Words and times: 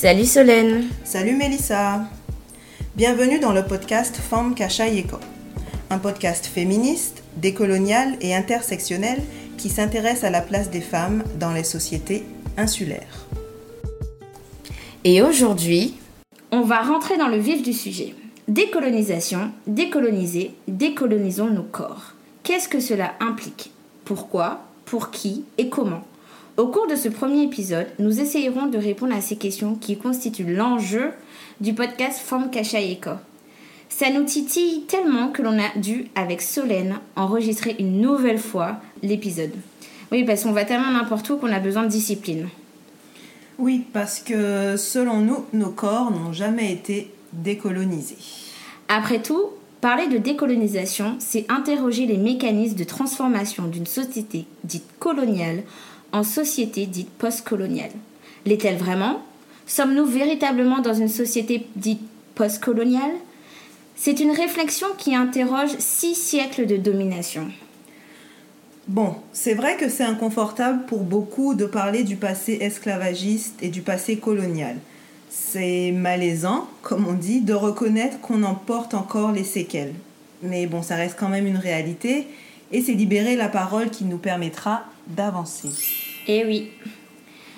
Salut 0.00 0.24
Solène. 0.24 0.88
Salut 1.04 1.36
Mélissa. 1.36 2.00
Bienvenue 2.96 3.38
dans 3.38 3.52
le 3.52 3.66
podcast 3.66 4.16
Femmes 4.16 4.54
Kachayeko, 4.54 5.18
un 5.90 5.98
podcast 5.98 6.46
féministe, 6.46 7.22
décolonial 7.36 8.16
et 8.22 8.34
intersectionnel 8.34 9.20
qui 9.58 9.68
s'intéresse 9.68 10.24
à 10.24 10.30
la 10.30 10.40
place 10.40 10.70
des 10.70 10.80
femmes 10.80 11.22
dans 11.38 11.52
les 11.52 11.64
sociétés 11.64 12.24
insulaires. 12.56 13.26
Et 15.04 15.20
aujourd'hui, 15.20 15.98
on 16.50 16.62
va 16.62 16.80
rentrer 16.80 17.18
dans 17.18 17.28
le 17.28 17.36
vif 17.36 17.62
du 17.62 17.74
sujet. 17.74 18.14
Décolonisation, 18.48 19.52
décoloniser, 19.66 20.52
décolonisons 20.66 21.50
nos 21.50 21.62
corps. 21.62 22.14
Qu'est-ce 22.42 22.70
que 22.70 22.80
cela 22.80 23.16
implique? 23.20 23.70
Pourquoi? 24.06 24.64
Pour 24.86 25.10
qui? 25.10 25.44
Et 25.58 25.68
comment? 25.68 26.04
Au 26.56 26.66
cours 26.66 26.86
de 26.88 26.96
ce 26.96 27.08
premier 27.08 27.44
épisode, 27.44 27.86
nous 27.98 28.20
essayerons 28.20 28.66
de 28.66 28.76
répondre 28.76 29.14
à 29.14 29.20
ces 29.20 29.36
questions 29.36 29.76
qui 29.76 29.96
constituent 29.96 30.54
l'enjeu 30.54 31.10
du 31.60 31.74
podcast 31.74 32.20
Forme 32.20 32.50
Eko. 32.52 33.10
Ça 33.88 34.10
nous 34.10 34.24
titille 34.24 34.82
tellement 34.82 35.28
que 35.28 35.42
l'on 35.42 35.58
a 35.58 35.78
dû, 35.78 36.06
avec 36.14 36.42
Solène, 36.42 36.98
enregistrer 37.16 37.76
une 37.78 38.00
nouvelle 38.00 38.38
fois 38.38 38.80
l'épisode. 39.02 39.52
Oui, 40.12 40.24
parce 40.24 40.42
qu'on 40.42 40.52
va 40.52 40.64
tellement 40.64 40.90
n'importe 40.90 41.30
où 41.30 41.36
qu'on 41.36 41.52
a 41.52 41.60
besoin 41.60 41.84
de 41.84 41.88
discipline. 41.88 42.48
Oui, 43.58 43.84
parce 43.92 44.20
que 44.20 44.76
selon 44.76 45.18
nous, 45.18 45.44
nos 45.52 45.70
corps 45.70 46.10
n'ont 46.10 46.32
jamais 46.32 46.72
été 46.72 47.10
décolonisés. 47.32 48.16
Après 48.88 49.22
tout, 49.22 49.50
parler 49.80 50.08
de 50.08 50.18
décolonisation, 50.18 51.16
c'est 51.20 51.46
interroger 51.50 52.06
les 52.06 52.16
mécanismes 52.16 52.76
de 52.76 52.84
transformation 52.84 53.66
d'une 53.66 53.86
société 53.86 54.46
dite 54.64 54.86
coloniale 54.98 55.62
en 56.12 56.22
société 56.22 56.86
dite 56.86 57.10
postcoloniale. 57.10 57.90
L'est-elle 58.46 58.76
vraiment? 58.76 59.22
Sommes-nous 59.66 60.06
véritablement 60.06 60.80
dans 60.80 60.94
une 60.94 61.08
société 61.08 61.66
dite 61.76 62.02
postcoloniale? 62.34 63.12
C'est 63.96 64.20
une 64.20 64.30
réflexion 64.30 64.88
qui 64.96 65.14
interroge 65.14 65.76
six 65.78 66.14
siècles 66.14 66.66
de 66.66 66.76
domination. 66.76 67.48
Bon, 68.88 69.14
c'est 69.32 69.54
vrai 69.54 69.76
que 69.76 69.88
c'est 69.88 70.04
inconfortable 70.04 70.86
pour 70.86 71.00
beaucoup 71.00 71.54
de 71.54 71.66
parler 71.66 72.02
du 72.02 72.16
passé 72.16 72.58
esclavagiste 72.60 73.62
et 73.62 73.68
du 73.68 73.82
passé 73.82 74.16
colonial. 74.16 74.76
C'est 75.28 75.92
malaisant, 75.92 76.66
comme 76.82 77.06
on 77.06 77.12
dit, 77.12 77.40
de 77.40 77.54
reconnaître 77.54 78.18
qu'on 78.20 78.42
en 78.42 78.54
porte 78.54 78.94
encore 78.94 79.30
les 79.30 79.44
séquelles. 79.44 79.94
Mais 80.42 80.66
bon, 80.66 80.82
ça 80.82 80.96
reste 80.96 81.16
quand 81.16 81.28
même 81.28 81.46
une 81.46 81.58
réalité 81.58 82.26
et 82.72 82.82
c'est 82.82 82.92
libérer 82.92 83.36
la 83.36 83.48
parole 83.48 83.90
qui 83.90 84.04
nous 84.04 84.18
permettra 84.18 84.84
d'avancer. 85.08 85.70
Eh 86.28 86.44
oui. 86.44 86.68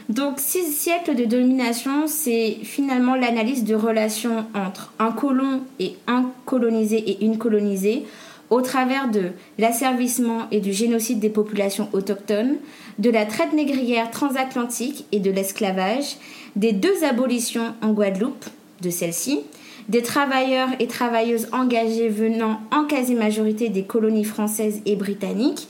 Donc, 0.09 0.41
six 0.41 0.73
siècles 0.73 1.15
de 1.15 1.25
domination, 1.25 2.07
c'est 2.07 2.59
finalement 2.63 3.15
l'analyse 3.15 3.65
de 3.65 3.75
relations 3.75 4.45
entre 4.55 4.93
un 4.99 5.13
colon 5.13 5.63
et 5.79 5.97
un 6.07 6.31
colonisé 6.45 6.99
et 6.99 7.25
une 7.25 7.39
colonisée 7.39 8.05
au 8.51 8.61
travers 8.61 9.11
de 9.11 9.31
l'asservissement 9.59 10.49
et 10.51 10.61
du 10.61 10.75
génocide 10.75 11.21
des 11.21 11.31
populations 11.31 11.89
autochtones, 11.95 12.57
de 12.99 13.09
la 13.09 13.25
traite 13.25 13.55
négrière 13.55 14.11
transatlantique 14.11 15.07
et 15.11 15.21
de 15.21 15.31
l'esclavage, 15.31 16.17
des 16.57 16.73
deux 16.73 17.05
abolitions 17.05 17.75
en 17.81 17.93
Guadeloupe, 17.93 18.45
de 18.83 18.91
celle-ci, 18.91 19.41
des 19.89 20.03
travailleurs 20.03 20.69
et 20.79 20.87
travailleuses 20.87 21.49
engagés 21.53 22.09
venant 22.09 22.61
en 22.71 22.85
quasi-majorité 22.85 23.69
des 23.69 23.85
colonies 23.85 24.25
françaises 24.25 24.81
et 24.87 24.97
britanniques, 24.97 25.69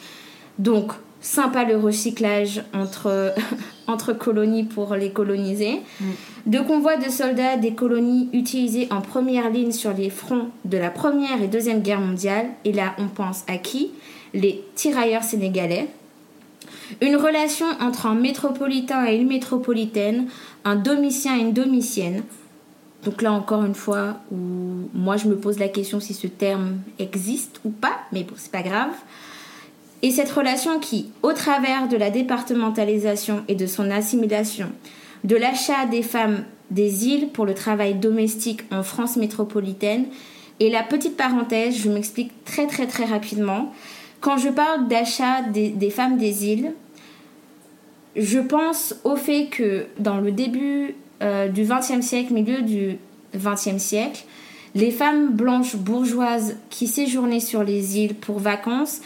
donc 0.58 0.92
sympa 1.20 1.64
le 1.64 1.76
recyclage 1.76 2.62
entre, 2.74 3.32
entre 3.86 4.12
colonies 4.12 4.64
pour 4.64 4.94
les 4.94 5.10
coloniser, 5.10 5.80
mm. 6.00 6.04
de 6.46 6.58
convois 6.58 6.96
de 6.96 7.08
soldats 7.10 7.56
des 7.56 7.72
colonies 7.72 8.28
utilisés 8.32 8.88
en 8.90 9.00
première 9.00 9.48
ligne 9.48 9.72
sur 9.72 9.92
les 9.92 10.10
fronts 10.10 10.48
de 10.64 10.76
la 10.76 10.90
Première 10.90 11.40
et 11.42 11.48
Deuxième 11.48 11.80
Guerre 11.80 12.00
mondiale, 12.00 12.46
et 12.64 12.72
là 12.72 12.94
on 12.98 13.08
pense 13.08 13.44
à 13.48 13.56
qui? 13.56 13.92
Les 14.34 14.64
tirailleurs 14.74 15.22
sénégalais. 15.22 15.88
Une 17.00 17.16
relation 17.16 17.66
entre 17.80 18.06
un 18.06 18.14
métropolitain 18.14 19.06
et 19.06 19.16
une 19.16 19.28
métropolitaine, 19.28 20.26
un 20.64 20.76
domicien 20.76 21.36
et 21.36 21.40
une 21.40 21.52
domicienne. 21.52 22.22
Donc 23.04 23.22
là 23.22 23.32
encore 23.32 23.64
une 23.64 23.74
fois, 23.74 24.18
où 24.30 24.36
moi 24.94 25.16
je 25.16 25.26
me 25.28 25.36
pose 25.36 25.58
la 25.58 25.68
question 25.68 25.98
si 26.00 26.14
ce 26.14 26.26
terme 26.26 26.78
existe 26.98 27.60
ou 27.64 27.70
pas, 27.70 27.98
mais 28.12 28.22
bon, 28.22 28.34
c'est 28.36 28.52
pas 28.52 28.62
grave. 28.62 28.92
Et 30.02 30.10
cette 30.10 30.30
relation 30.30 30.80
qui, 30.80 31.10
au 31.22 31.32
travers 31.32 31.88
de 31.88 31.96
la 31.96 32.10
départementalisation 32.10 33.44
et 33.48 33.54
de 33.54 33.66
son 33.66 33.90
assimilation, 33.90 34.70
de 35.24 35.36
l'achat 35.36 35.86
des 35.86 36.02
femmes 36.02 36.44
des 36.70 37.06
îles 37.06 37.28
pour 37.28 37.46
le 37.46 37.54
travail 37.54 37.94
domestique 37.94 38.62
en 38.72 38.82
France 38.82 39.16
métropolitaine, 39.16 40.06
et 40.60 40.70
la 40.70 40.82
petite 40.82 41.16
parenthèse, 41.16 41.76
je 41.76 41.90
m'explique 41.90 42.44
très 42.44 42.66
très 42.66 42.86
très 42.86 43.04
rapidement. 43.04 43.72
Quand 44.20 44.36
je 44.36 44.48
parle 44.48 44.86
d'achat 44.86 45.42
des, 45.42 45.90
femmes 45.90 46.19
des 46.19 46.46
îles, 46.46 46.72
je 48.14 48.38
pense 48.38 48.94
au 49.02 49.16
fait 49.16 49.46
que 49.46 49.86
dans 49.98 50.19
le 50.19 50.30
début 50.30 50.94
euh, 51.22 51.48
du 51.48 51.62
XXe 51.62 52.04
siècle, 52.04 52.32
milieu 52.32 52.62
du 52.62 52.98
XXe 53.34 53.78
siècle, 53.78 54.24
les 54.74 54.90
femmes 54.90 55.32
blanches 55.32 55.76
bourgeoises 55.76 56.56
qui 56.70 56.86
séjournaient 56.86 57.40
sur 57.40 57.62
les 57.62 57.98
îles 57.98 58.14
pour 58.14 58.38
vacances 58.38 59.00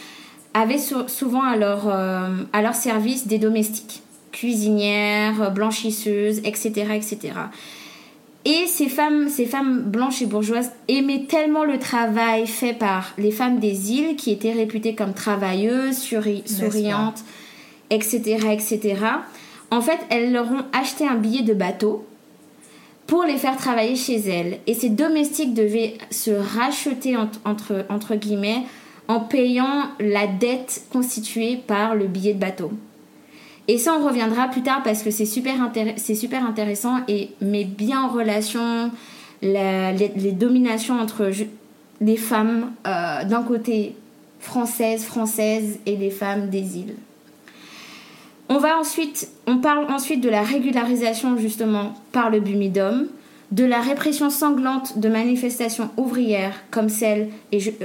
avaient 0.53 0.79
souvent 1.07 1.43
à 1.43 1.55
leur, 1.55 1.87
euh, 1.87 2.29
à 2.53 2.61
leur 2.61 2.73
service 2.73 3.27
des 3.27 3.37
domestiques, 3.37 4.01
cuisinières, 4.31 5.51
blanchisseuses, 5.51 6.39
etc. 6.39 6.93
etc. 6.95 7.33
Et 8.45 8.65
ces 8.65 8.87
femmes, 8.87 9.27
ces 9.27 9.45
femmes 9.45 9.81
blanches 9.81 10.21
et 10.21 10.25
bourgeoises 10.25 10.71
aimaient 10.87 11.25
tellement 11.27 11.65
le 11.65 11.79
travail 11.79 12.47
fait 12.47 12.73
par 12.73 13.13
les 13.17 13.31
femmes 13.31 13.59
des 13.59 13.91
îles 13.91 14.15
qui 14.15 14.31
étaient 14.31 14.53
réputées 14.53 14.95
comme 14.95 15.13
travailleuses, 15.13 15.97
souriantes, 15.97 17.25
etc., 17.89 18.37
etc. 18.51 18.95
En 19.71 19.81
fait, 19.81 19.99
elles 20.09 20.31
leur 20.31 20.51
ont 20.51 20.63
acheté 20.73 21.07
un 21.07 21.15
billet 21.15 21.43
de 21.43 21.53
bateau 21.53 22.05
pour 23.05 23.23
les 23.23 23.37
faire 23.37 23.55
travailler 23.57 23.95
chez 23.95 24.17
elles. 24.17 24.59
Et 24.67 24.73
ces 24.73 24.89
domestiques 24.89 25.53
devaient 25.53 25.97
se 26.11 26.31
racheter 26.31 27.15
entre, 27.17 28.15
guillemets 28.15 28.63
en 29.07 29.21
payant 29.21 29.85
la 29.99 30.27
dette 30.27 30.83
constituée 30.91 31.55
par 31.55 31.95
le 31.95 32.07
billet 32.07 32.33
de 32.33 32.39
bateau. 32.39 32.71
Et 33.69 33.77
ça, 33.77 33.97
on 33.99 34.05
reviendra 34.05 34.47
plus 34.47 34.61
tard 34.61 34.81
parce 34.83 35.03
que 35.03 35.11
c'est 35.11 35.25
super, 35.25 35.55
super 35.97 36.45
intéressant 36.45 36.99
et 37.07 37.31
met 37.41 37.65
bien 37.65 38.03
en 38.03 38.09
relation 38.09 38.91
les, 39.41 40.31
dominations 40.33 40.99
entre 40.99 41.31
les 41.99 42.17
femmes 42.17 42.71
euh, 42.85 43.23
d'un 43.25 43.43
côté 43.43 43.95
françaises, 44.39 45.03
françaises 45.03 45.79
et 45.85 45.95
les 45.95 46.11
femmes 46.11 46.49
des 46.49 46.77
îles. 46.77 46.95
On 48.49 48.59
va 48.59 48.77
ensuite, 48.79 49.29
on 49.45 49.57
parle 49.57 49.91
ensuite 49.91 50.21
de 50.21 50.29
la 50.29 50.41
régularisation 50.41 51.37
justement 51.37 51.93
par 52.13 52.29
le 52.29 52.39
bumidum, 52.39 53.07
de 53.51 53.65
la 53.65 53.81
répression 53.81 54.29
sanglante 54.29 54.99
de 54.99 55.09
manifestations 55.09 55.89
ouvrières 55.97 56.63
comme 56.71 56.89
celle, 56.89 57.29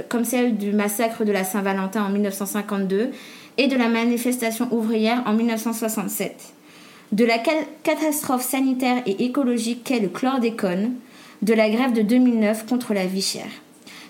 comme 0.09 0.25
celle 0.25 0.57
du 0.57 0.71
massacre 0.71 1.25
de 1.25 1.31
la 1.31 1.43
Saint-Valentin 1.43 2.03
en 2.03 2.09
1952 2.09 3.11
et 3.57 3.67
de 3.67 3.75
la 3.75 3.87
manifestation 3.87 4.67
ouvrière 4.71 5.23
en 5.25 5.33
1967, 5.33 6.53
de 7.11 7.25
la 7.25 7.37
catastrophe 7.83 8.43
sanitaire 8.43 9.03
et 9.05 9.25
écologique 9.25 9.83
qu'est 9.83 9.99
le 9.99 10.09
chlordécone, 10.09 10.93
de 11.41 11.53
la 11.53 11.69
grève 11.69 11.91
de 11.91 12.01
2009 12.01 12.65
contre 12.65 12.93
la 12.93 13.05
vie 13.05 13.21
chère. 13.21 13.51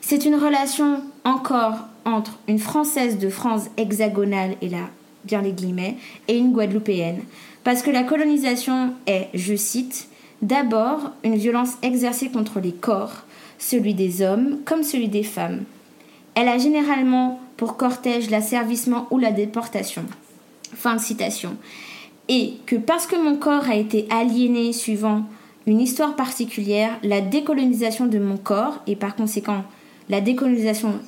C'est 0.01 0.25
une 0.25 0.35
relation 0.35 1.01
encore 1.23 1.88
entre 2.05 2.38
une 2.47 2.59
Française 2.59 3.17
de 3.17 3.29
France 3.29 3.69
hexagonale, 3.77 4.55
et 4.61 4.69
là, 4.69 4.89
bien 5.25 5.41
les 5.41 5.51
guillemets, 5.51 5.97
et 6.27 6.37
une 6.37 6.51
Guadeloupéenne, 6.51 7.21
parce 7.63 7.81
que 7.81 7.91
la 7.91 8.03
colonisation 8.03 8.93
est, 9.07 9.29
je 9.33 9.55
cite, 9.55 10.07
D'abord, 10.43 11.11
une 11.23 11.37
violence 11.37 11.77
exercée 11.83 12.29
contre 12.29 12.59
les 12.59 12.73
corps, 12.73 13.23
celui 13.59 13.93
des 13.93 14.21
hommes 14.21 14.59
comme 14.65 14.83
celui 14.83 15.07
des 15.07 15.23
femmes. 15.23 15.63
Elle 16.35 16.49
a 16.49 16.57
généralement 16.57 17.39
pour 17.55 17.77
cortège 17.77 18.29
l'asservissement 18.29 19.07
ou 19.09 19.19
la 19.19 19.31
déportation. 19.31 20.03
Fin 20.75 20.95
de 20.95 21.01
citation. 21.01 21.55
Et 22.27 22.55
que 22.65 22.75
parce 22.75 23.07
que 23.07 23.15
mon 23.15 23.37
corps 23.37 23.69
a 23.69 23.75
été 23.75 24.05
aliéné 24.09 24.73
suivant 24.73 25.23
une 25.65 25.79
histoire 25.79 26.17
particulière, 26.17 26.99
la 27.03 27.21
décolonisation 27.21 28.07
de 28.07 28.19
mon 28.19 28.35
corps, 28.35 28.81
et 28.85 28.97
par 28.97 29.15
conséquent 29.15 29.63
la 30.13 30.21
décolonisation 30.21 31.00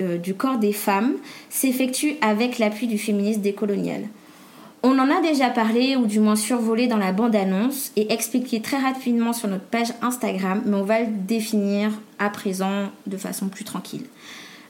euh, 0.00 0.16
du 0.16 0.32
corps 0.32 0.58
des 0.58 0.72
femmes, 0.72 1.16
s'effectue 1.50 2.14
avec 2.22 2.58
l'appui 2.58 2.86
du 2.86 2.96
féminisme 2.96 3.42
décolonial. 3.42 4.04
On 4.82 4.98
en 4.98 5.10
a 5.10 5.20
déjà 5.20 5.50
parlé, 5.50 5.96
ou 5.96 6.06
du 6.06 6.18
moins 6.18 6.34
survolé 6.34 6.86
dans 6.86 6.96
la 6.96 7.12
bande-annonce, 7.12 7.92
et 7.94 8.10
expliqué 8.10 8.62
très 8.62 8.78
rapidement 8.78 9.34
sur 9.34 9.48
notre 9.48 9.66
page 9.66 9.92
Instagram, 10.00 10.62
mais 10.64 10.76
on 10.76 10.82
va 10.82 11.00
le 11.00 11.08
définir 11.10 11.90
à 12.18 12.30
présent 12.30 12.88
de 13.06 13.18
façon 13.18 13.48
plus 13.48 13.64
tranquille. 13.64 14.06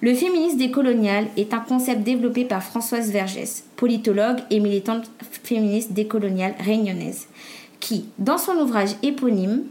Le 0.00 0.12
féminisme 0.12 0.58
décolonial 0.58 1.26
est 1.36 1.54
un 1.54 1.60
concept 1.60 2.02
développé 2.02 2.44
par 2.44 2.64
Françoise 2.64 3.12
Vergès, 3.12 3.62
politologue 3.76 4.40
et 4.50 4.58
militante 4.58 5.08
féministe 5.44 5.92
décoloniale 5.92 6.56
réunionnaise, 6.58 7.28
qui, 7.78 8.06
dans 8.18 8.38
son 8.38 8.56
ouvrage 8.56 8.96
éponyme, 9.04 9.62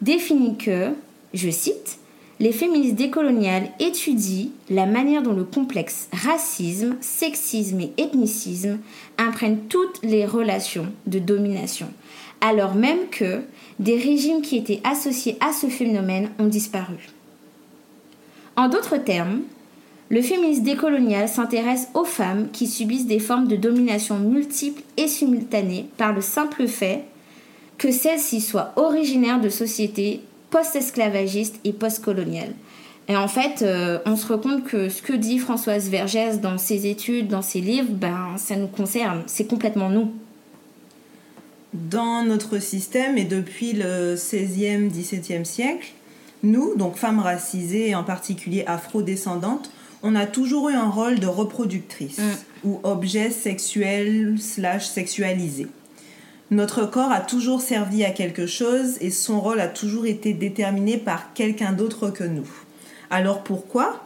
définit 0.00 0.56
que, 0.56 0.90
je 1.34 1.50
cite, 1.50 1.98
les 2.38 2.52
féministes 2.52 2.96
décoloniales 2.96 3.70
étudient 3.80 4.50
la 4.68 4.86
manière 4.86 5.22
dont 5.22 5.32
le 5.32 5.44
complexe 5.44 6.08
racisme, 6.12 6.96
sexisme 7.00 7.80
et 7.80 7.92
ethnicisme 7.96 8.78
imprègnent 9.16 9.64
toutes 9.68 10.00
les 10.02 10.26
relations 10.26 10.86
de 11.06 11.18
domination, 11.18 11.88
alors 12.40 12.74
même 12.74 13.08
que 13.10 13.40
des 13.78 13.96
régimes 13.96 14.42
qui 14.42 14.56
étaient 14.56 14.80
associés 14.84 15.36
à 15.40 15.52
ce 15.52 15.66
phénomène 15.66 16.30
ont 16.38 16.46
disparu. 16.46 16.96
En 18.56 18.68
d'autres 18.68 18.98
termes, 18.98 19.40
le 20.08 20.22
féminisme 20.22 20.62
décolonial 20.62 21.28
s'intéresse 21.28 21.88
aux 21.94 22.04
femmes 22.04 22.48
qui 22.52 22.66
subissent 22.66 23.06
des 23.06 23.18
formes 23.18 23.48
de 23.48 23.56
domination 23.56 24.18
multiples 24.18 24.82
et 24.96 25.08
simultanées 25.08 25.86
par 25.96 26.12
le 26.12 26.20
simple 26.20 26.68
fait 26.68 27.04
que 27.76 27.90
celles-ci 27.90 28.40
soient 28.40 28.72
originaires 28.76 29.40
de 29.40 29.48
sociétés 29.48 30.20
post-esclavagistes 30.50 31.56
et 31.64 31.72
post-coloniales. 31.72 32.54
Et 33.08 33.16
en 33.16 33.28
fait, 33.28 33.62
euh, 33.62 33.98
on 34.04 34.16
se 34.16 34.26
rend 34.26 34.38
compte 34.38 34.64
que 34.64 34.88
ce 34.88 35.00
que 35.00 35.12
dit 35.12 35.38
Françoise 35.38 35.88
Vergès 35.88 36.40
dans 36.40 36.58
ses 36.58 36.86
études, 36.86 37.28
dans 37.28 37.42
ses 37.42 37.60
livres, 37.60 37.90
ben, 37.90 38.36
ça 38.36 38.56
nous 38.56 38.66
concerne, 38.66 39.22
c'est 39.26 39.46
complètement 39.46 39.90
nous. 39.90 40.12
Dans 41.72 42.24
notre 42.24 42.58
système 42.58 43.16
et 43.18 43.24
depuis 43.24 43.74
le 43.74 44.16
16e, 44.16 44.90
17e 44.90 45.44
siècle, 45.44 45.92
nous, 46.42 46.74
donc 46.74 46.96
femmes 46.96 47.20
racisées 47.20 47.90
et 47.90 47.94
en 47.94 48.02
particulier 48.04 48.64
afro-descendantes, 48.66 49.70
on 50.02 50.14
a 50.14 50.26
toujours 50.26 50.68
eu 50.68 50.74
un 50.74 50.88
rôle 50.88 51.18
de 51.18 51.26
reproductrice 51.26 52.18
mm. 52.18 52.68
ou 52.68 52.80
objet 52.82 53.30
sexuel 53.30 54.36
slash 54.38 54.86
sexualisé. 54.86 55.66
Notre 56.50 56.86
corps 56.86 57.10
a 57.10 57.20
toujours 57.20 57.60
servi 57.60 58.04
à 58.04 58.10
quelque 58.10 58.46
chose 58.46 58.98
et 59.00 59.10
son 59.10 59.40
rôle 59.40 59.60
a 59.60 59.66
toujours 59.66 60.06
été 60.06 60.32
déterminé 60.32 60.96
par 60.96 61.32
quelqu'un 61.34 61.72
d'autre 61.72 62.10
que 62.10 62.24
nous. 62.24 62.48
Alors 63.10 63.42
pourquoi? 63.42 64.02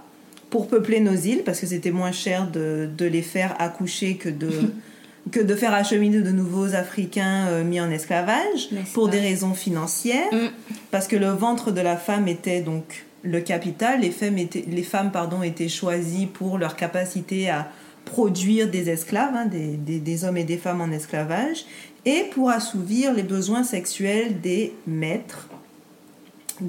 Pour 0.48 0.66
peupler 0.66 1.00
nos 1.00 1.14
îles, 1.14 1.42
parce 1.44 1.60
que 1.60 1.66
c'était 1.66 1.90
moins 1.90 2.12
cher 2.12 2.48
de, 2.50 2.88
les 2.98 3.22
faire 3.22 3.54
accoucher 3.60 4.16
que 4.16 4.28
de, 4.28 4.50
que 5.30 5.40
de 5.40 5.54
faire 5.54 5.74
acheminer 5.74 6.22
de 6.22 6.30
nouveaux 6.30 6.74
Africains 6.74 7.46
euh, 7.48 7.62
mis 7.62 7.80
en 7.80 7.90
esclavage, 7.90 8.70
pour 8.94 9.08
des 9.08 9.20
raisons 9.20 9.54
financières, 9.54 10.32
mm. 10.32 10.48
parce 10.90 11.06
que 11.06 11.16
le 11.16 11.28
ventre 11.28 11.70
de 11.70 11.80
la 11.80 11.96
femme 11.96 12.26
était 12.26 12.62
donc 12.62 13.04
le 13.22 13.40
capital. 13.40 14.00
Les 14.00 14.10
femmes 14.10 14.38
étaient, 14.38 14.64
les 14.66 14.82
femmes, 14.82 15.12
pardon, 15.12 15.42
étaient 15.42 15.68
choisies 15.68 16.26
pour 16.26 16.58
leur 16.58 16.74
capacité 16.74 17.50
à 17.50 17.70
produire 18.04 18.70
des 18.70 18.90
esclaves, 18.90 19.34
hein, 19.34 19.46
des, 19.46 20.24
hommes 20.24 20.36
et 20.36 20.44
des 20.44 20.56
femmes 20.56 20.80
en 20.80 20.90
esclavage, 20.90 21.64
et 22.04 22.24
pour 22.32 22.50
assouvir 22.50 23.12
les 23.12 23.22
besoins 23.22 23.62
sexuels 23.62 24.40
des 24.40 24.74
maîtres 24.86 25.48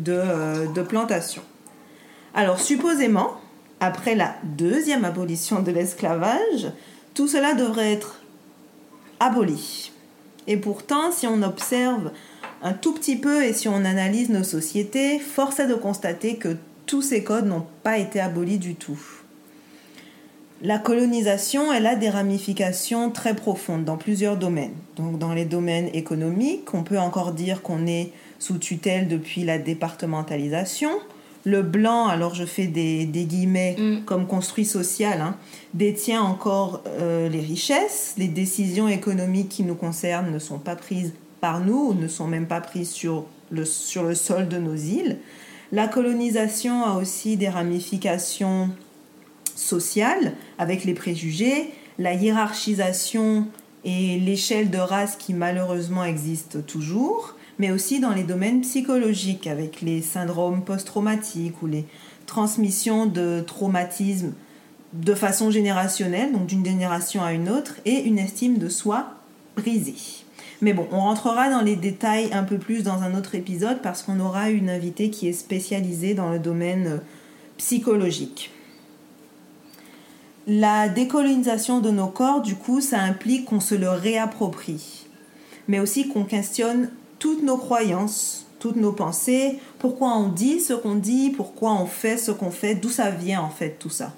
euh, 0.08 0.68
de 0.68 0.82
plantation. 0.82 1.42
Alors 2.34 2.60
supposément, 2.60 3.42
après 3.80 4.16
la 4.16 4.36
deuxième 4.44 5.06
abolition 5.06 5.62
de 5.62 5.72
l'esclavage, 5.72 6.72
tout 7.14 7.28
cela 7.28 7.54
devrait 7.54 7.92
être 7.94 8.22
aboli. 9.20 9.92
Et 10.48 10.58
pourtant, 10.58 11.12
si 11.12 11.28
on 11.28 11.42
observe 11.42 12.12
un 12.62 12.74
tout 12.74 12.94
petit 12.94 13.16
peu 13.16 13.44
et 13.44 13.54
si 13.54 13.68
on 13.68 13.86
analyse 13.86 14.30
nos 14.30 14.44
sociétés, 14.44 15.20
force 15.20 15.60
est 15.60 15.68
de 15.68 15.76
constater 15.76 16.38
que 16.38 16.58
tous 16.86 17.02
ces 17.02 17.24
codes 17.24 17.46
n'ont 17.46 17.66
pas 17.84 17.98
été 17.98 18.20
abolis 18.20 18.60
du 18.60 18.76
tout. 18.76 19.00
La 20.64 20.78
colonisation, 20.78 21.74
elle 21.74 21.88
a 21.88 21.96
des 21.96 22.10
ramifications 22.10 23.10
très 23.10 23.36
profondes 23.36 23.84
dans 23.84 23.98
plusieurs 23.98 24.38
domaines. 24.38 24.76
Donc 24.96 25.18
dans 25.18 25.34
les 25.34 25.46
domaines 25.46 25.90
économiques, 25.94 26.74
on 26.74 26.84
peut 26.84 27.00
encore 27.00 27.32
dire 27.32 27.64
qu'on 27.64 27.88
est 27.88 28.12
sous 28.38 28.60
tutelle 28.60 29.08
depuis 29.08 29.44
la 29.44 29.58
départementalisation. 29.58 30.92
Le 31.46 31.64
blanc, 31.64 32.06
alors 32.08 32.36
je 32.36 32.46
fais 32.46 32.68
des, 32.68 33.06
guillemets 33.06 33.76
mm. 33.80 34.04
comme 34.06 34.28
construit 34.28 34.66
social, 34.66 35.22
hein, 35.22 35.36
détient 35.74 36.22
encore 36.22 36.84
euh, 36.88 37.28
les 37.28 37.40
richesses. 37.40 38.14
Les 38.20 38.28
décisions 38.28 38.88
économiques 38.88 39.50
qui 39.50 39.64
nous 39.64 39.74
concernent 39.74 40.32
ne 40.32 40.40
sont 40.40 40.60
pas 40.60 40.76
prises 40.76 41.14
par 41.40 41.60
nous 41.60 41.96
ne 41.96 42.08
sont 42.08 42.28
même 42.28 42.46
pas 42.46 42.62
prises 42.62 42.92
sur 42.92 43.26
le, 43.50 43.66
sur 43.66 44.04
le 44.04 44.14
sol 44.14 44.48
de 44.48 44.58
nos 44.58 44.76
îles. 44.76 45.18
La 45.72 45.88
colonisation 45.88 46.84
a 46.84 46.98
aussi 46.98 47.36
des 47.36 47.50
ramifications 47.50 48.70
sociales 49.62 50.34
avec 50.58 50.84
les 50.84 50.94
préjugés, 50.94 51.70
la 52.00 52.14
hiérarchisation 52.14 53.48
et 53.84 54.20
l'échelle 54.20 54.70
de 54.70 54.78
race 54.78 55.16
qui 55.16 55.34
malheureusement 55.34 56.04
existent 56.04 56.60
toujours, 56.66 57.36
mais 57.60 57.72
aussi 57.72 58.00
dans 58.00 58.12
les 58.12 58.24
domaines 58.24 58.62
psychologiques 58.62 59.48
avec 59.48 59.82
les 59.82 60.02
syndromes 60.02 60.64
post-traumatiques 60.64 61.62
ou 61.62 61.68
les 61.68 61.86
transmissions 62.26 63.06
de 63.06 63.44
traumatismes 63.46 64.34
de 64.94 65.14
façon 65.14 65.52
générationnelle, 65.52 66.32
donc 66.34 66.48
d'une 66.48 66.66
génération 66.66 67.24
à 67.24 67.34
une 67.34 67.50
autre, 67.50 67.76
et 67.86 68.02
une 68.02 68.20
estime 68.20 68.58
de 68.58 68.68
soi 68.68 69.14
brisée. 69.56 69.96
Mais 70.62 70.74
bon, 70.74 70.88
on 70.92 71.00
rentrera 71.00 71.50
dans 71.50 71.62
les 71.62 71.76
détails 71.76 72.30
un 72.34 72.44
peu 72.44 72.58
plus 72.58 72.84
dans 72.84 73.02
un 73.02 73.16
autre 73.16 73.36
épisode 73.36 73.82
parce 73.82 74.04
qu'on 74.04 74.20
aura 74.20 74.50
une 74.50 74.70
invitée 74.70 75.10
qui 75.10 75.28
est 75.28 75.34
spécialisée 75.34 76.14
dans 76.14 76.30
le 76.30 76.40
domaine 76.40 76.88
euh, 76.88 76.98
psychologique. 77.58 78.52
La 80.48 80.90
décolonisation 80.90 81.80
de 81.80 81.92
nos 81.92 82.08
corps, 82.08 82.42
du 82.42 82.56
coup, 82.56 82.82
ça 82.82 83.00
implique 83.00 83.46
qu'on 83.46 83.60
se 83.60 83.76
le 83.76 83.90
réapproprie, 83.90 85.06
mais 85.68 85.80
aussi 85.80 86.08
qu'on 86.08 86.24
questionne 86.24 86.90
toutes 87.20 87.44
nos 87.44 87.58
croyances, 87.58 88.48
toutes 88.60 88.76
nos 88.76 88.92
pensées, 88.92 89.60
pourquoi 89.80 90.16
on 90.16 90.30
dit 90.30 90.60
ce 90.60 90.74
qu'on 90.74 90.96
dit, 90.96 91.30
pourquoi 91.30 91.74
on 91.74 91.86
fait 91.86 92.18
ce 92.18 92.32
qu'on 92.32 92.52
fait, 92.52 92.76
d'où 92.76 92.90
ça 92.90 93.12
vient 93.12 93.42
en 93.42 93.50
fait 93.50 93.78
tout 93.80 93.90
ça. 93.90 94.14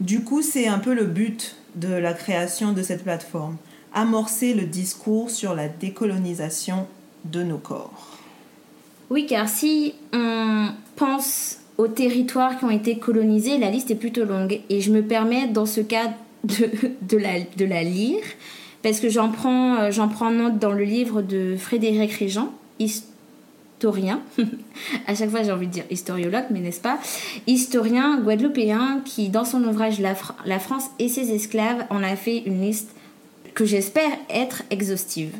Du 0.00 0.22
coup, 0.22 0.42
c'est 0.42 0.68
un 0.68 0.78
peu 0.78 0.94
le 0.94 1.04
but 1.04 1.56
de 1.74 1.92
la 1.92 2.12
création 2.12 2.72
de 2.72 2.82
cette 2.82 3.02
plateforme 3.02 3.56
amorcer 3.94 4.54
le 4.54 4.62
discours 4.62 5.30
sur 5.30 5.54
la 5.54 5.68
décolonisation 5.68 6.86
de 7.24 7.42
nos 7.42 7.58
corps. 7.58 8.18
Oui, 9.10 9.26
car 9.26 9.48
si 9.48 9.94
on 10.12 10.68
pense 10.96 11.57
aux 11.78 11.88
territoires 11.88 12.58
qui 12.58 12.64
ont 12.64 12.70
été 12.70 12.98
colonisés, 12.98 13.56
la 13.56 13.70
liste 13.70 13.90
est 13.90 13.96
plutôt 13.96 14.24
longue. 14.24 14.60
Et 14.68 14.80
je 14.80 14.90
me 14.90 15.02
permets 15.02 15.46
dans 15.46 15.66
ce 15.66 15.80
cas 15.80 16.12
de, 16.44 17.16
la, 17.16 17.82
lire, 17.82 18.22
parce 18.82 19.00
que 19.00 19.08
j'en 19.08 19.30
prends, 19.30 19.76
euh, 19.76 19.90
j'en 19.90 20.08
prends 20.08 20.30
note 20.30 20.58
dans 20.58 20.72
le 20.72 20.84
livre 20.84 21.22
de 21.22 21.56
Frédéric 21.56 22.12
Régent, 22.12 22.52
historien, 22.78 24.20
à 25.06 25.14
chaque 25.14 25.30
fois 25.30 25.42
j'ai 25.42 25.52
envie 25.52 25.66
de 25.66 25.72
dire 25.72 25.84
historiologue, 25.90 26.44
mais 26.50 26.60
n'est-ce 26.60 26.80
pas? 26.80 26.98
Historien 27.46 28.20
guadeloupéen 28.20 29.00
qui, 29.04 29.28
dans 29.28 29.44
son 29.44 29.62
ouvrage 29.64 30.00
la, 30.00 30.14
la 30.46 30.58
France 30.58 30.86
et 30.98 31.08
ses 31.08 31.32
esclaves, 31.32 31.84
en 31.90 32.02
a 32.02 32.16
fait 32.16 32.38
une 32.38 32.60
liste 32.60 32.90
que 33.54 33.64
j'espère 33.64 34.10
être 34.30 34.62
exhaustive. 34.70 35.32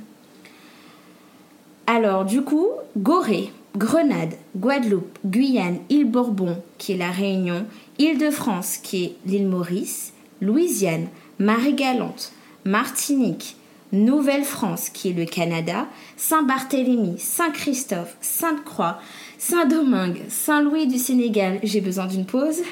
Alors, 1.86 2.24
du 2.24 2.42
coup, 2.42 2.68
Gorée, 2.98 3.50
Grenade, 3.76 4.34
Guadeloupe, 4.56 5.18
Guyane, 5.24 5.78
Île-Bourbon, 5.88 6.62
qui 6.78 6.92
est 6.92 6.96
la 6.96 7.10
Réunion, 7.10 7.66
Île-de-France, 7.98 8.78
qui 8.78 9.04
est 9.04 9.16
l'île 9.26 9.46
Maurice, 9.46 10.12
Louisiane, 10.40 11.08
Marie-Galante, 11.38 12.32
Martinique, 12.64 13.56
Nouvelle-France, 13.92 14.90
qui 14.90 15.10
est 15.10 15.12
le 15.12 15.24
Canada, 15.24 15.86
Saint-Barthélemy, 16.16 17.18
Saint-Christophe, 17.18 18.16
Sainte-Croix, 18.20 18.98
Saint-Domingue, 19.38 20.22
Saint-Louis 20.28 20.86
du 20.86 20.98
Sénégal, 20.98 21.60
j'ai 21.62 21.80
besoin 21.80 22.06
d'une 22.06 22.26
pause, 22.26 22.62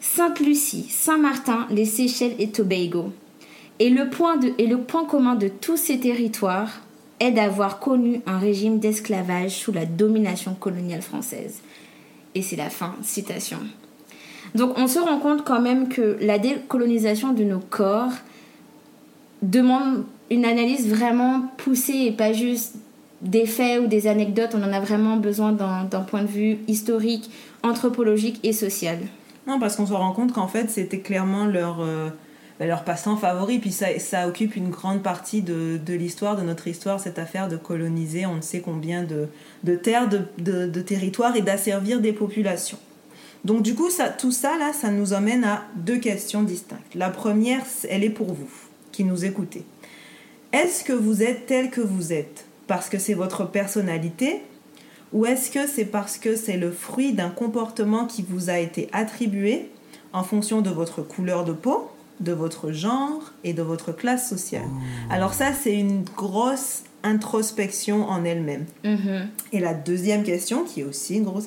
Sainte-Lucie, 0.00 0.86
Saint-Martin, 0.88 1.66
les 1.70 1.84
Seychelles 1.84 2.36
et 2.38 2.50
Tobago. 2.50 3.12
Et 3.80 3.90
le, 3.90 4.10
point 4.10 4.38
et 4.58 4.66
le 4.66 4.78
point 4.78 5.04
commun 5.04 5.34
de 5.34 5.48
tous 5.48 5.76
ces 5.76 6.00
territoires 6.00 6.80
est 7.20 7.32
d'avoir 7.32 7.78
connu 7.78 8.20
un 8.26 8.38
régime 8.38 8.78
d'esclavage 8.78 9.52
sous 9.52 9.72
la 9.72 9.86
domination 9.86 10.54
coloniale 10.54 11.02
française. 11.02 11.60
Et 12.34 12.42
c'est 12.42 12.56
la 12.56 12.70
fin, 12.70 12.94
citation. 13.02 13.58
Donc 14.54 14.78
on 14.78 14.86
se 14.86 14.98
rend 14.98 15.18
compte 15.18 15.44
quand 15.44 15.60
même 15.60 15.88
que 15.88 16.16
la 16.20 16.38
décolonisation 16.38 17.32
de 17.32 17.44
nos 17.44 17.58
corps 17.58 18.12
demande 19.42 20.04
une 20.30 20.44
analyse 20.44 20.88
vraiment 20.88 21.44
poussée 21.58 22.06
et 22.06 22.12
pas 22.12 22.32
juste 22.32 22.76
des 23.20 23.46
faits 23.46 23.82
ou 23.82 23.86
des 23.86 24.06
anecdotes. 24.06 24.54
On 24.54 24.62
en 24.62 24.72
a 24.72 24.80
vraiment 24.80 25.16
besoin 25.16 25.52
d'un 25.52 26.00
point 26.00 26.22
de 26.22 26.28
vue 26.28 26.58
historique, 26.68 27.30
anthropologique 27.62 28.40
et 28.42 28.52
social. 28.52 28.98
Non, 29.46 29.58
parce 29.58 29.76
qu'on 29.76 29.86
se 29.86 29.92
rend 29.92 30.12
compte 30.12 30.32
qu'en 30.32 30.48
fait 30.48 30.70
c'était 30.70 31.00
clairement 31.00 31.46
leur... 31.46 31.80
Euh, 31.80 32.10
bah, 32.58 32.66
leur 32.66 32.84
passe-temps 32.84 33.16
favori. 33.16 33.58
Puis 33.58 33.72
ça, 33.72 33.98
ça, 33.98 34.28
occupe 34.28 34.56
une 34.56 34.70
grande 34.70 35.02
partie 35.02 35.42
de, 35.42 35.78
de 35.84 35.94
l'histoire, 35.94 36.36
de 36.36 36.42
notre 36.42 36.66
histoire, 36.66 37.00
cette 37.00 37.18
affaire 37.18 37.48
de 37.48 37.56
coloniser 37.56 38.26
on 38.26 38.36
ne 38.36 38.40
sait 38.40 38.60
combien 38.60 39.02
de, 39.02 39.28
de 39.64 39.76
terres, 39.76 40.08
de, 40.08 40.22
de, 40.38 40.80
territoires 40.80 41.36
et 41.36 41.42
d'asservir 41.42 42.00
des 42.00 42.12
populations. 42.12 42.78
Donc 43.44 43.62
du 43.62 43.74
coup, 43.74 43.90
ça, 43.90 44.08
tout 44.08 44.32
ça, 44.32 44.58
là, 44.58 44.72
ça 44.72 44.90
nous 44.90 45.12
amène 45.12 45.44
à 45.44 45.64
deux 45.76 45.98
questions 45.98 46.42
distinctes. 46.42 46.94
La 46.94 47.10
première, 47.10 47.62
elle 47.88 48.04
est 48.04 48.10
pour 48.10 48.32
vous, 48.32 48.50
qui 48.92 49.04
nous 49.04 49.24
écoutez. 49.24 49.64
Est-ce 50.52 50.82
que 50.82 50.92
vous 50.92 51.22
êtes 51.22 51.46
tel 51.46 51.70
que 51.70 51.80
vous 51.80 52.12
êtes 52.12 52.46
parce 52.66 52.88
que 52.88 52.98
c'est 52.98 53.14
votre 53.14 53.44
personnalité 53.48 54.42
ou 55.12 55.24
est-ce 55.24 55.50
que 55.50 55.66
c'est 55.66 55.86
parce 55.86 56.18
que 56.18 56.36
c'est 56.36 56.56
le 56.56 56.70
fruit 56.70 57.12
d'un 57.12 57.30
comportement 57.30 58.06
qui 58.06 58.22
vous 58.22 58.50
a 58.50 58.58
été 58.58 58.88
attribué 58.92 59.70
en 60.12 60.22
fonction 60.22 60.60
de 60.60 60.70
votre 60.70 61.02
couleur 61.02 61.44
de 61.44 61.52
peau, 61.52 61.90
de 62.20 62.32
votre 62.32 62.72
genre 62.72 63.32
et 63.44 63.52
de 63.52 63.62
votre 63.62 63.92
classe 63.92 64.28
sociale 64.28 64.68
Alors 65.10 65.34
ça, 65.34 65.52
c'est 65.52 65.74
une 65.74 66.02
grosse 66.02 66.82
introspection 67.02 68.08
en 68.08 68.24
elle-même. 68.24 68.66
Mhm. 68.84 69.28
Et 69.52 69.60
la 69.60 69.74
deuxième 69.74 70.24
question, 70.24 70.64
qui 70.64 70.80
est 70.80 70.84
aussi 70.84 71.16
une 71.16 71.24
grosse 71.24 71.46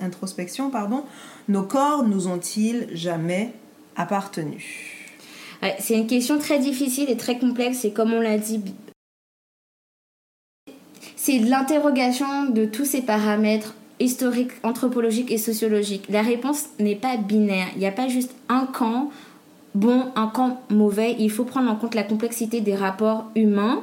introspection, 0.00 0.70
pardon, 0.70 1.04
nos 1.48 1.62
corps 1.62 2.04
nous 2.04 2.26
ont-ils 2.28 2.88
jamais 2.92 3.52
appartenu 3.96 4.98
Ouais, 5.62 5.76
c'est 5.78 5.94
une 5.94 6.06
question 6.06 6.38
très 6.38 6.58
difficile 6.58 7.08
et 7.08 7.16
très 7.16 7.38
complexe 7.38 7.84
et 7.84 7.92
comme 7.92 8.12
on 8.12 8.20
l'a 8.20 8.38
dit, 8.38 8.60
c'est 11.14 11.38
l'interrogation 11.38 12.46
de 12.46 12.64
tous 12.64 12.84
ces 12.84 13.02
paramètres 13.02 13.76
historiques, 14.00 14.50
anthropologiques 14.64 15.30
et 15.30 15.38
sociologiques. 15.38 16.06
La 16.08 16.22
réponse 16.22 16.64
n'est 16.80 16.96
pas 16.96 17.16
binaire. 17.16 17.68
Il 17.74 17.78
n'y 17.78 17.86
a 17.86 17.92
pas 17.92 18.08
juste 18.08 18.34
un 18.48 18.66
camp 18.66 19.10
bon, 19.74 20.06
un 20.16 20.26
camp 20.28 20.60
mauvais. 20.70 21.16
Il 21.18 21.30
faut 21.30 21.44
prendre 21.44 21.70
en 21.70 21.76
compte 21.76 21.94
la 21.94 22.02
complexité 22.02 22.60
des 22.60 22.74
rapports 22.74 23.26
humains, 23.34 23.82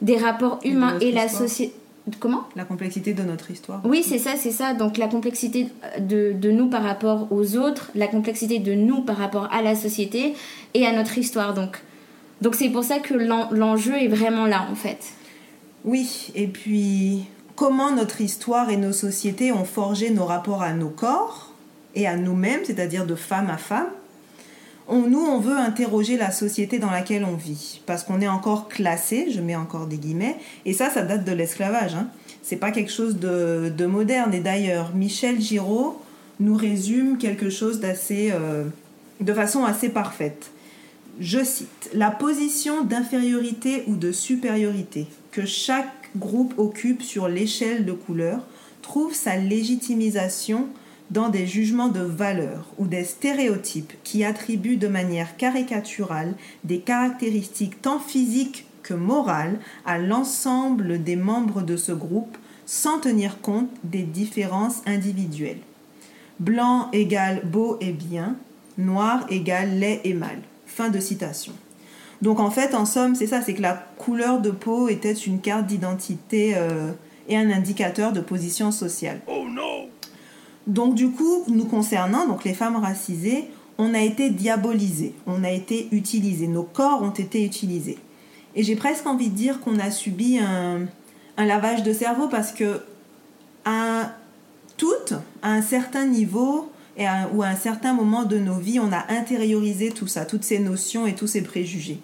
des 0.00 0.16
rapports 0.16 0.58
humains 0.64 0.98
et 1.00 1.12
la 1.12 1.28
société. 1.28 1.74
Comment? 2.18 2.42
La 2.56 2.64
complexité 2.64 3.14
de 3.14 3.22
notre 3.22 3.52
histoire. 3.52 3.80
Oui, 3.84 4.02
c'est 4.04 4.18
ça, 4.18 4.32
c'est 4.36 4.50
ça. 4.50 4.74
Donc 4.74 4.98
la 4.98 5.06
complexité 5.06 5.68
de, 6.00 6.32
de 6.32 6.50
nous 6.50 6.68
par 6.68 6.82
rapport 6.82 7.28
aux 7.30 7.56
autres, 7.56 7.90
la 7.94 8.08
complexité 8.08 8.58
de 8.58 8.74
nous 8.74 9.02
par 9.02 9.16
rapport 9.18 9.48
à 9.52 9.62
la 9.62 9.76
société 9.76 10.34
et 10.74 10.84
à 10.84 10.92
notre 10.92 11.16
histoire. 11.16 11.54
Donc 11.54 11.80
donc 12.40 12.56
c'est 12.56 12.70
pour 12.70 12.82
ça 12.82 12.98
que 12.98 13.14
l'en- 13.14 13.48
l'enjeu 13.52 13.94
est 13.94 14.08
vraiment 14.08 14.46
là 14.46 14.66
en 14.68 14.74
fait. 14.74 14.98
Oui, 15.84 16.32
et 16.34 16.48
puis 16.48 17.22
comment 17.54 17.92
notre 17.92 18.20
histoire 18.20 18.68
et 18.70 18.76
nos 18.76 18.92
sociétés 18.92 19.52
ont 19.52 19.64
forgé 19.64 20.10
nos 20.10 20.24
rapports 20.24 20.62
à 20.62 20.72
nos 20.72 20.88
corps 20.88 21.52
et 21.94 22.08
à 22.08 22.16
nous-mêmes, 22.16 22.62
c'est-à-dire 22.64 23.06
de 23.06 23.14
femme 23.14 23.48
à 23.48 23.58
femme. 23.58 23.86
Nous, 24.92 25.20
on 25.20 25.38
veut 25.38 25.56
interroger 25.56 26.16
la 26.16 26.30
société 26.30 26.78
dans 26.78 26.90
laquelle 26.90 27.24
on 27.24 27.34
vit, 27.34 27.80
parce 27.86 28.04
qu'on 28.04 28.20
est 28.20 28.28
encore 28.28 28.68
classé, 28.68 29.30
je 29.30 29.40
mets 29.40 29.56
encore 29.56 29.86
des 29.86 29.96
guillemets, 29.96 30.36
et 30.66 30.72
ça, 30.72 30.90
ça 30.90 31.02
date 31.02 31.24
de 31.24 31.32
l'esclavage. 31.32 31.94
Hein. 31.94 32.08
C'est 32.42 32.56
pas 32.56 32.70
quelque 32.70 32.92
chose 32.92 33.16
de, 33.16 33.72
de 33.76 33.86
moderne. 33.86 34.34
Et 34.34 34.40
d'ailleurs, 34.40 34.94
Michel 34.94 35.40
Giraud 35.40 36.00
nous 36.40 36.56
résume 36.56 37.18
quelque 37.18 37.50
chose 37.50 37.80
d'assez, 37.80 38.30
euh, 38.32 38.64
de 39.20 39.32
façon 39.32 39.64
assez 39.64 39.88
parfaite. 39.88 40.50
Je 41.20 41.44
cite 41.44 41.90
La 41.94 42.10
position 42.10 42.84
d'infériorité 42.84 43.84
ou 43.86 43.96
de 43.96 44.12
supériorité 44.12 45.06
que 45.30 45.46
chaque 45.46 46.10
groupe 46.16 46.54
occupe 46.58 47.02
sur 47.02 47.28
l'échelle 47.28 47.84
de 47.84 47.92
couleur 47.92 48.40
trouve 48.82 49.14
sa 49.14 49.36
légitimisation 49.36 50.66
dans 51.12 51.28
des 51.28 51.46
jugements 51.46 51.88
de 51.88 52.00
valeur 52.00 52.66
ou 52.78 52.86
des 52.86 53.04
stéréotypes 53.04 53.92
qui 54.02 54.24
attribuent 54.24 54.78
de 54.78 54.88
manière 54.88 55.36
caricaturale 55.36 56.34
des 56.64 56.78
caractéristiques 56.78 57.82
tant 57.82 57.98
physiques 57.98 58.66
que 58.82 58.94
morales 58.94 59.58
à 59.84 59.98
l'ensemble 59.98 61.02
des 61.02 61.16
membres 61.16 61.62
de 61.62 61.76
ce 61.76 61.92
groupe 61.92 62.36
sans 62.64 62.98
tenir 62.98 63.40
compte 63.40 63.68
des 63.84 64.02
différences 64.02 64.82
individuelles. 64.86 65.60
Blanc 66.40 66.88
égale 66.92 67.42
beau 67.44 67.76
et 67.80 67.92
bien, 67.92 68.36
noir 68.78 69.26
égale 69.28 69.78
laid 69.78 70.00
et 70.04 70.14
mal. 70.14 70.38
Fin 70.66 70.88
de 70.88 70.98
citation. 70.98 71.52
Donc 72.22 72.40
en 72.40 72.50
fait, 72.50 72.74
en 72.74 72.86
somme, 72.86 73.14
c'est 73.14 73.26
ça, 73.26 73.42
c'est 73.42 73.52
que 73.52 73.62
la 73.62 73.74
couleur 73.98 74.40
de 74.40 74.50
peau 74.50 74.88
était 74.88 75.12
une 75.12 75.40
carte 75.40 75.66
d'identité 75.66 76.54
euh, 76.56 76.92
et 77.28 77.36
un 77.36 77.50
indicateur 77.50 78.12
de 78.12 78.20
position 78.20 78.72
sociale. 78.72 79.20
Donc 80.66 80.94
du 80.94 81.10
coup, 81.10 81.44
nous 81.48 81.64
concernant, 81.64 82.26
donc 82.26 82.44
les 82.44 82.54
femmes 82.54 82.76
racisées, 82.76 83.44
on 83.78 83.94
a 83.94 84.00
été 84.00 84.30
diabolisées, 84.30 85.14
on 85.26 85.42
a 85.44 85.50
été 85.50 85.88
utilisées, 85.92 86.46
nos 86.46 86.62
corps 86.62 87.02
ont 87.02 87.10
été 87.10 87.44
utilisés. 87.44 87.98
Et 88.54 88.62
j'ai 88.62 88.76
presque 88.76 89.06
envie 89.06 89.28
de 89.28 89.34
dire 89.34 89.60
qu'on 89.60 89.78
a 89.78 89.90
subi 89.90 90.38
un, 90.38 90.82
un 91.36 91.44
lavage 91.46 91.82
de 91.82 91.92
cerveau 91.92 92.28
parce 92.28 92.52
que 92.52 92.80
à 93.64 94.12
toutes, 94.76 95.14
à 95.42 95.50
un 95.52 95.62
certain 95.62 96.06
niveau 96.06 96.70
et 96.96 97.06
à- 97.06 97.28
ou 97.32 97.42
à 97.42 97.46
un 97.46 97.56
certain 97.56 97.92
moment 97.94 98.24
de 98.24 98.38
nos 98.38 98.56
vies, 98.58 98.78
on 98.78 98.92
a 98.92 99.04
intériorisé 99.12 99.90
tout 99.90 100.06
ça, 100.06 100.26
toutes 100.26 100.44
ces 100.44 100.58
notions 100.58 101.06
et 101.06 101.14
tous 101.14 101.26
ces 101.26 101.42
préjugés. 101.42 101.98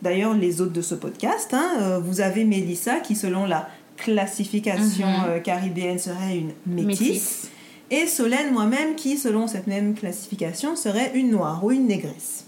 D'ailleurs, 0.00 0.34
les 0.34 0.60
autres 0.60 0.72
de 0.72 0.82
ce 0.82 0.94
podcast, 0.94 1.50
hein, 1.52 1.70
euh, 1.80 1.98
vous 2.00 2.20
avez 2.20 2.44
Mélissa 2.44 2.96
qui, 2.96 3.14
selon 3.14 3.46
la 3.46 3.68
classification 3.96 5.06
Mhm. 5.06 5.24
euh, 5.28 5.38
caribéenne, 5.40 5.98
serait 5.98 6.38
une 6.38 6.52
métisse. 6.66 6.98
Métis. 6.98 7.50
Et 7.92 8.06
Solène, 8.06 8.52
moi-même, 8.52 8.96
qui, 8.96 9.18
selon 9.18 9.46
cette 9.46 9.66
même 9.66 9.94
classification, 9.94 10.76
serait 10.76 11.12
une 11.14 11.30
noire 11.30 11.62
ou 11.62 11.70
une 11.72 11.86
négresse. 11.86 12.46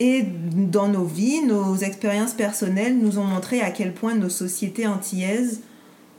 Et 0.00 0.24
dans 0.24 0.88
nos 0.88 1.04
vies, 1.04 1.40
nos 1.42 1.76
expériences 1.76 2.34
personnelles 2.34 2.98
nous 2.98 3.18
ont 3.18 3.24
montré 3.24 3.60
à 3.60 3.70
quel 3.70 3.94
point 3.94 4.16
nos 4.16 4.28
sociétés 4.28 4.88
antillaises 4.88 5.60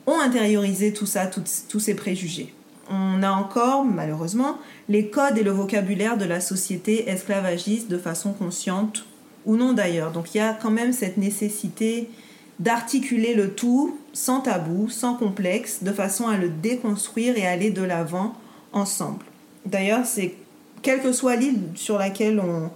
ont 0.08 0.18
intériorisé 0.18 0.94
tout 0.94 1.06
ça, 1.06 1.28
tous 1.28 1.80
ces 1.80 1.94
préjugés. 1.94 2.54
On 2.90 3.22
a 3.22 3.32
encore, 3.32 3.84
malheureusement, 3.84 4.58
les 4.88 5.10
codes 5.10 5.38
et 5.38 5.44
le 5.44 5.52
vocabulaire 5.52 6.18
de 6.18 6.24
la 6.24 6.40
société 6.40 7.10
esclavagiste 7.10 7.90
de 7.90 7.98
façon 7.98 8.32
consciente 8.32 9.06
ou 9.46 9.58
non 9.58 9.74
d'ailleurs. 9.74 10.14
Donc 10.14 10.34
il 10.34 10.38
y 10.38 10.42
a 10.42 10.54
quand 10.54 10.72
même 10.72 10.94
cette 10.94 11.18
nécessité 11.18 12.10
d'articuler 12.60 13.34
le 13.36 13.52
tout 13.52 13.98
sans 14.14 14.42
tabou, 14.42 14.90
sans 14.90 15.14
complexe, 15.16 15.84
de 15.84 15.92
façon 15.92 16.28
à 16.28 16.38
le 16.38 16.50
déconstruire 16.50 17.38
et 17.38 17.46
aller 17.46 17.70
de 17.70 17.84
l'avant 17.84 18.34
ensemble. 18.74 19.24
D'ailleurs, 19.66 20.06
c'est 20.06 20.34
quelle 20.82 21.02
que 21.02 21.12
soit 21.12 21.36
l'île 21.36 21.60
sur 21.76 21.98
laquelle 21.98 22.40
on, 22.40 22.70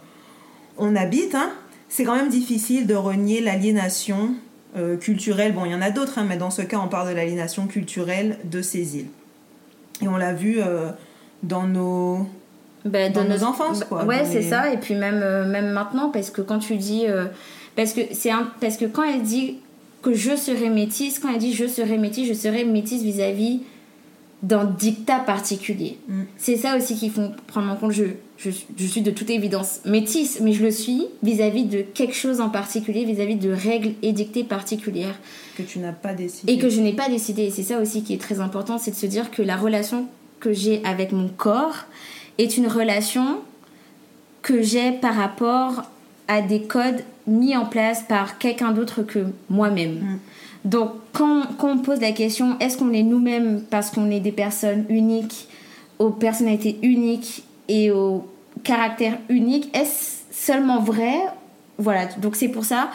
on 0.78 0.96
habite, 0.96 1.34
hein, 1.36 1.50
c'est 1.90 2.04
quand 2.04 2.16
même 2.16 2.30
difficile 2.30 2.86
de 2.88 2.96
renier 2.96 3.42
l'aliénation 3.42 4.36
euh, 4.78 4.98
culturelle. 4.98 5.54
Bon, 5.54 5.66
il 5.66 5.72
y 5.72 5.76
en 5.76 5.82
a 5.82 5.90
d'autres, 5.92 6.20
hein, 6.20 6.26
mais 6.28 6.38
dans 6.38 6.52
ce 6.52 6.62
cas, 6.62 6.78
on 6.80 6.88
parle 6.88 7.10
de 7.10 7.16
l'aliénation 7.16 7.68
culturelle 7.68 8.38
de 8.46 8.62
ces 8.62 8.98
îles. 8.98 9.10
Et 10.02 10.08
on 10.08 10.18
l'a 10.18 10.34
vu 10.34 10.60
euh, 10.60 10.90
dans 11.44 11.64
nos... 11.68 12.28
Bah, 12.86 13.10
Dans 13.10 13.24
nos 13.26 13.44
enfances, 13.44 13.84
quoi, 13.84 14.06
Ouais, 14.06 14.26
c'est 14.26 14.40
les- 14.40 14.50
ça. 14.50 14.72
Et 14.74 14.78
puis 14.78 14.96
même, 14.96 15.22
euh, 15.22 15.46
même 15.46 15.72
maintenant, 15.72 16.10
parce 16.10 16.30
que 16.32 16.42
quand 16.42 16.60
tu 16.60 16.78
dis. 16.78 17.06
euh, 17.08 17.26
parce, 17.76 17.94
que 17.94 18.02
c'est 18.12 18.32
parce 18.60 18.78
que 18.78 18.86
quand 18.86 19.04
elle 19.04 19.22
dit 19.22 19.60
que 20.02 20.14
je 20.14 20.36
serai 20.36 20.70
métisse, 20.70 21.20
quand 21.20 21.32
elle 21.32 21.40
dit 21.40 21.54
je 21.54 21.68
serai 21.68 21.98
métisse, 21.98 22.28
je 22.28 22.34
serai 22.34 22.64
métisse 22.64 23.04
vis-à-vis 23.04 23.62
d'un 24.44 24.66
dictat 24.66 25.20
particulier. 25.20 25.98
Mm. 26.08 26.24
C'est 26.38 26.58
ça 26.58 26.76
aussi 26.76 26.96
qu'il 26.96 27.12
faut 27.12 27.30
prendre 27.48 27.72
en 27.72 27.76
compte. 27.76 27.92
Je, 27.92 28.06
je, 28.38 28.50
je 28.76 28.88
suis 28.88 29.02
de 29.02 29.12
toute 29.12 29.30
évidence 29.30 29.82
métisse, 29.86 30.40
mais 30.42 30.54
je 30.54 30.64
le 30.64 30.72
suis 30.72 31.06
vis-à-vis 31.22 31.66
de 31.66 31.82
quelque 31.82 32.16
chose 32.16 32.42
en 32.42 32.50
particulier, 32.50 33.06
vis-à-vis 33.06 33.36
de 33.36 33.52
règles 33.52 33.94
édictées 34.02 34.44
particulières 34.44 35.20
que 35.56 35.62
tu 35.62 35.78
n'as 35.78 35.92
pas 35.92 36.14
décidé. 36.14 36.54
et 36.54 36.58
que 36.58 36.70
je 36.70 36.82
n'ai 36.82 36.94
pas 36.94 37.08
décidé. 37.08 37.44
Et 37.44 37.52
c'est 37.52 37.64
ça 37.64 37.80
aussi 37.80 38.04
qui 38.04 38.14
est 38.14 38.22
très 38.22 38.40
important, 38.40 38.80
c'est 38.80 38.92
de 38.92 38.96
se 38.96 39.06
dire 39.06 39.30
que 39.30 39.44
la 39.44 39.58
relation 39.58 40.08
que 40.40 40.54
j'ai 40.54 40.84
avec 40.86 41.12
mon 41.12 41.28
corps 41.28 41.86
est 42.40 42.58
une 42.58 42.68
relation 42.68 43.42
que 44.42 44.64
j'ai 44.64 44.92
par 44.92 45.16
rapport 45.16 45.84
à 46.28 46.42
des 46.42 46.64
codes 46.64 47.04
mis 47.28 47.56
en 47.56 47.66
place 47.66 48.04
par 48.04 48.38
quelqu'un 48.38 48.72
d'autre 48.72 49.04
que 49.04 49.28
moi-même. 49.50 49.96
Mm. 49.96 50.20
Donc 50.66 50.92
quand, 51.14 51.44
quand 51.58 51.72
on 51.72 51.78
pose 51.80 52.00
la 52.00 52.12
question, 52.12 52.58
est-ce 52.60 52.78
qu'on 52.78 52.94
est 52.94 53.04
nous-mêmes 53.04 53.62
parce 53.70 53.90
qu'on 53.90 54.12
est 54.12 54.20
des 54.20 54.32
personnes 54.32 54.86
uniques, 54.90 55.48
aux 56.00 56.10
personnalités 56.10 56.78
uniques 56.82 57.44
et 57.68 57.92
aux 57.92 58.28
caractères 58.64 59.18
uniques, 59.30 59.76
est-ce 59.76 60.22
seulement 60.32 60.80
vrai? 60.80 61.14
Voilà, 61.78 62.06
donc 62.18 62.36
c'est 62.36 62.50
pour 62.50 62.66
ça. 62.66 62.90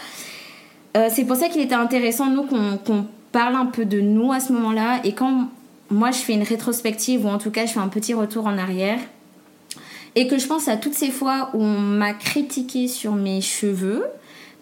Euh, 0.97 1.09
c'est 1.11 1.25
pour 1.25 1.37
ça 1.37 1.49
qu'il 1.49 1.61
était 1.61 1.75
intéressant, 1.75 2.27
nous, 2.27 2.45
qu'on 2.45 2.79
qu'on 2.79 3.07
parle 3.33 3.57
un 3.57 3.67
peu 3.67 3.85
de 3.85 4.01
nous 4.01 4.33
à 4.33 4.41
ce 4.41 4.53
moment-là. 4.53 5.01
Et 5.05 5.13
quand 5.13 5.49
moi, 5.91 6.11
je 6.11 6.19
fais 6.19 6.35
une 6.35 6.43
rétrospective, 6.43 7.25
ou 7.25 7.29
en 7.29 7.39
tout 7.39 7.51
cas, 7.51 7.67
je 7.67 7.73
fais 7.73 7.81
un 7.81 7.89
petit 7.89 8.15
retour 8.15 8.47
en 8.47 8.59
arrière, 8.59 8.99
et 10.17 10.27
que 10.27 10.39
je 10.39 10.47
pense 10.47 10.67
à 10.67 10.77
toutes 10.77 10.95
ces 10.95 11.11
fois 11.11 11.51
où 11.55 11.63
on 11.63 11.79
m'a 11.79 12.15
critiqué 12.15 12.89
sur 12.89 13.15
mes 13.15 13.41
cheveux, 13.41 14.05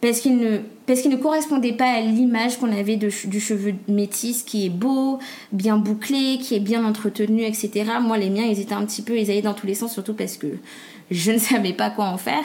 parce 0.00 0.20
qu'ils 0.20 0.36
ne, 0.36 0.58
parce 0.86 1.00
qu'ils 1.00 1.10
ne 1.12 1.16
correspondaient 1.16 1.72
pas 1.72 1.90
à 1.90 2.00
l'image 2.00 2.58
qu'on 2.58 2.70
avait 2.70 2.96
de, 2.96 3.08
du 3.26 3.40
cheveu 3.40 3.72
métis 3.88 4.42
qui 4.42 4.66
est 4.66 4.70
beau, 4.70 5.18
bien 5.52 5.78
bouclé, 5.78 6.36
qui 6.38 6.54
est 6.56 6.60
bien 6.60 6.84
entretenu, 6.84 7.42
etc. 7.44 7.84
Moi, 8.02 8.18
les 8.18 8.28
miens, 8.28 8.44
ils 8.44 8.60
étaient 8.60 8.74
un 8.74 8.84
petit 8.84 9.00
peu, 9.00 9.16
ils 9.18 9.30
allaient 9.30 9.40
dans 9.40 9.54
tous 9.54 9.66
les 9.66 9.74
sens, 9.74 9.92
surtout 9.94 10.12
parce 10.12 10.36
que 10.36 10.48
je 11.10 11.30
ne 11.32 11.38
savais 11.50 11.72
pas 11.72 11.88
quoi 11.88 12.06
en 12.06 12.18
faire. 12.18 12.42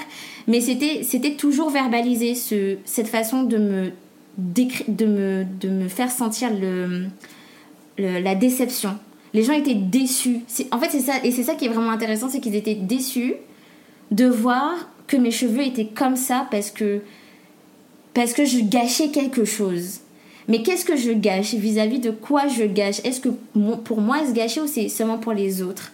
Mais 0.48 0.62
c'était, 0.62 1.02
c'était 1.04 1.34
toujours 1.34 1.70
verbalisé, 1.70 2.34
ce, 2.36 2.78
cette 2.86 3.08
façon 3.10 3.44
de 3.44 3.58
me, 3.58 3.92
de, 4.38 5.06
me, 5.06 5.46
de 5.60 5.68
me 5.70 5.90
faire 5.90 6.12
sentir 6.12 6.50
le- 6.54 7.08
la 7.98 8.36
déception. 8.36 8.98
Les 9.34 9.44
gens 9.44 9.54
étaient 9.54 9.76
déçus. 9.76 10.42
En 10.72 10.80
fait, 10.80 10.90
c'est 10.90 11.00
ça, 11.00 11.14
et 11.24 11.32
c'est 11.32 11.44
ça 11.44 11.56
qui 11.56 11.66
est 11.66 11.70
vraiment 11.70 11.92
intéressant, 11.92 12.30
c'est 12.30 12.40
qu'ils 12.40 12.56
étaient 12.56 12.76
déçus 12.76 13.36
de 14.12 14.26
voir 14.26 14.90
que 15.08 15.18
mes 15.18 15.32
cheveux 15.32 15.64
étaient 15.64 15.86
comme 15.88 16.16
ça 16.16 16.48
parce 16.52 16.72
que 16.72 17.02
parce 18.14 18.34
que 18.34 18.44
je 18.44 18.60
gâchais 18.60 19.10
quelque 19.10 19.46
chose. 19.46 20.00
Mais 20.48 20.64
qu'est-ce 20.64 20.84
que 20.84 20.96
je 20.96 21.12
gâche 21.12 21.54
Vis-à-vis 21.54 22.00
de 22.00 22.10
quoi 22.10 22.48
je 22.48 22.64
gâche? 22.64 23.00
Est-ce 23.04 23.22
que 23.22 23.30
pour 23.84 24.02
moi, 24.02 24.22
est-ce 24.22 24.34
gâcher 24.34 24.62
ou 24.62 24.68
c'est 24.68 24.90
seulement 24.90 25.20
pour 25.20 25.34
les 25.34 25.62
autres? 25.62 25.92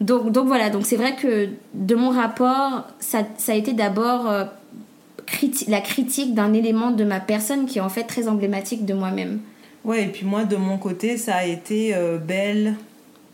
Donc, 0.00 0.36
voilà, 0.46 0.68
donc 0.68 0.84
c'est 0.84 0.96
vrai 0.96 1.14
que 1.16 1.48
de 1.72 1.94
mon 1.94 2.10
rapport, 2.10 2.84
ça, 2.98 3.20
ça 3.38 3.52
a 3.52 3.54
été 3.54 3.72
d'abord 3.72 4.28
euh, 4.28 4.44
la 5.68 5.80
critique 5.80 6.34
d'un 6.34 6.52
élément 6.52 6.90
de 6.90 7.04
ma 7.04 7.20
personne 7.20 7.66
qui 7.66 7.78
est 7.78 7.80
en 7.80 7.88
fait 7.88 8.04
très 8.04 8.28
emblématique 8.28 8.84
de 8.84 8.92
moi-même. 8.92 9.40
Ouais, 9.86 10.02
et 10.02 10.08
puis 10.08 10.26
moi, 10.26 10.44
de 10.44 10.56
mon 10.56 10.78
côté, 10.78 11.16
ça 11.16 11.36
a 11.36 11.44
été 11.44 11.94
euh, 11.94 12.18
belle 12.18 12.74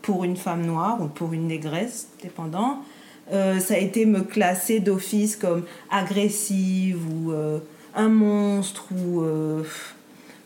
pour 0.03 0.23
une 0.23 0.37
femme 0.37 0.63
noire 0.63 1.01
ou 1.01 1.07
pour 1.07 1.33
une 1.33 1.47
négresse, 1.47 2.09
dépendant. 2.21 2.83
Euh, 3.31 3.59
ça 3.59 3.73
a 3.73 3.77
été 3.77 4.05
me 4.05 4.21
classer 4.21 4.79
d'office 4.79 5.35
comme 5.35 5.63
agressive 5.89 6.99
ou 7.09 7.31
euh, 7.31 7.57
un 7.95 8.09
monstre 8.09 8.85
ou 8.91 9.23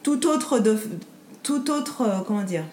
tout 0.01 0.27
autre, 0.27 0.59
de, 0.59 0.77
tout 1.43 1.69
autre 1.69 2.23
comment 2.25 2.43
dire, 2.43 2.63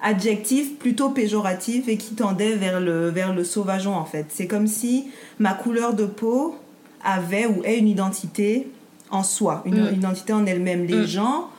adjectif 0.00 0.78
plutôt 0.78 1.10
péjoratif 1.10 1.86
et 1.88 1.98
qui 1.98 2.14
tendait 2.14 2.54
vers 2.54 2.80
le, 2.80 3.10
vers 3.10 3.34
le 3.34 3.44
sauvageon 3.44 3.94
en 3.94 4.06
fait. 4.06 4.26
C'est 4.30 4.46
comme 4.46 4.68
si 4.68 5.10
ma 5.38 5.52
couleur 5.52 5.92
de 5.92 6.06
peau 6.06 6.56
avait 7.04 7.44
ou 7.44 7.62
est 7.64 7.76
une 7.76 7.88
identité 7.88 8.68
en 9.10 9.22
soi, 9.22 9.62
une 9.66 9.90
mm. 9.90 9.94
identité 9.94 10.32
en 10.32 10.46
elle-même. 10.46 10.86
Les 10.86 11.02
mm. 11.02 11.06
gens 11.06 11.50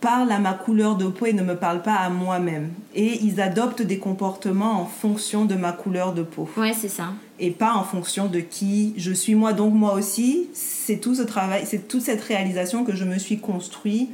parlent 0.00 0.32
à 0.32 0.38
ma 0.38 0.52
couleur 0.52 0.96
de 0.96 1.06
peau 1.06 1.26
et 1.26 1.32
ne 1.32 1.42
me 1.42 1.56
parlent 1.56 1.82
pas 1.82 1.94
à 1.94 2.08
moi-même. 2.08 2.70
Et 2.94 3.18
ils 3.22 3.40
adoptent 3.40 3.82
des 3.82 3.98
comportements 3.98 4.80
en 4.80 4.86
fonction 4.86 5.44
de 5.44 5.54
ma 5.54 5.72
couleur 5.72 6.12
de 6.12 6.22
peau. 6.22 6.48
Ouais, 6.56 6.72
c'est 6.72 6.88
ça. 6.88 7.12
Et 7.38 7.50
pas 7.50 7.74
en 7.74 7.84
fonction 7.84 8.26
de 8.26 8.40
qui 8.40 8.94
je 8.96 9.12
suis 9.12 9.34
moi. 9.34 9.52
Donc 9.52 9.74
moi 9.74 9.94
aussi, 9.94 10.48
c'est 10.52 10.96
tout 10.96 11.14
ce 11.14 11.22
travail, 11.22 11.64
c'est 11.66 11.88
toute 11.88 12.02
cette 12.02 12.22
réalisation 12.22 12.84
que 12.84 12.94
je 12.94 13.04
me 13.04 13.18
suis 13.18 13.38
construit 13.38 14.10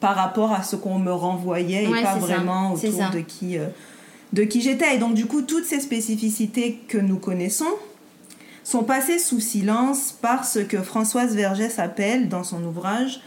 par 0.00 0.14
rapport 0.14 0.52
à 0.52 0.62
ce 0.62 0.76
qu'on 0.76 0.98
me 0.98 1.12
renvoyait 1.12 1.84
et 1.84 2.02
pas 2.02 2.16
vraiment 2.16 2.72
autour 2.72 3.10
de 3.10 3.20
qui, 3.20 3.58
euh, 3.58 3.66
de 4.32 4.44
qui 4.44 4.60
j'étais. 4.60 4.96
Et 4.96 4.98
donc 4.98 5.14
du 5.14 5.26
coup, 5.26 5.42
toutes 5.42 5.64
ces 5.64 5.80
spécificités 5.80 6.80
que 6.88 6.98
nous 6.98 7.18
connaissons 7.18 7.66
sont 8.64 8.84
passées 8.84 9.18
sous 9.18 9.40
silence 9.40 10.12
par 10.12 10.44
ce 10.44 10.58
que 10.58 10.82
Françoise 10.82 11.34
Vergès 11.34 11.78
appelle 11.78 12.28
dans 12.28 12.44
son 12.44 12.62
ouvrage 12.64 13.20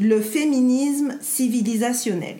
le 0.00 0.20
féminisme 0.20 1.16
civilisationnel. 1.20 2.36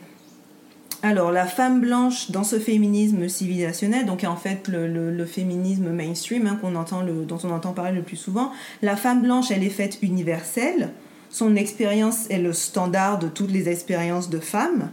Alors, 1.03 1.33
la 1.33 1.47
femme 1.47 1.81
blanche 1.81 2.31
dans 2.31 2.45
ce 2.45 2.59
féminisme 2.59 3.27
civilisationnel, 3.27 4.05
donc 4.05 4.23
en 4.25 4.37
fait 4.37 4.69
le, 4.69 5.25
féminisme 5.25 5.91
mainstream 5.91 6.47
hein, 6.47 6.61
entend 6.77 7.03
dont 7.03 7.39
on 7.43 7.51
entend 7.51 7.73
parler 7.73 7.97
le 7.97 8.03
plus 8.03 8.19
souvent, 8.19 8.53
la 8.83 8.97
femme 8.97 9.23
blanche, 9.23 9.51
elle 9.51 9.65
est 9.65 9.71
faite 9.71 9.99
universelle. 10.03 10.91
Son 11.31 11.57
expérience 11.57 12.29
est 12.29 12.39
le 12.39 12.53
standard 12.53 13.19
de 13.19 13.29
toutes 13.29 13.51
les 13.51 13.71
expériences 13.71 14.29
de 14.29 14.41
femmes, 14.41 14.91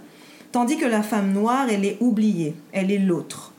tandis 0.54 0.78
que 0.78 0.86
la 0.86 1.04
femme 1.04 1.34
noire, 1.34 1.68
elle 1.70 1.84
est 1.84 1.98
oubliée, 2.00 2.56
elle 2.72 2.90
est 2.90 3.00
l'autre. 3.00 3.52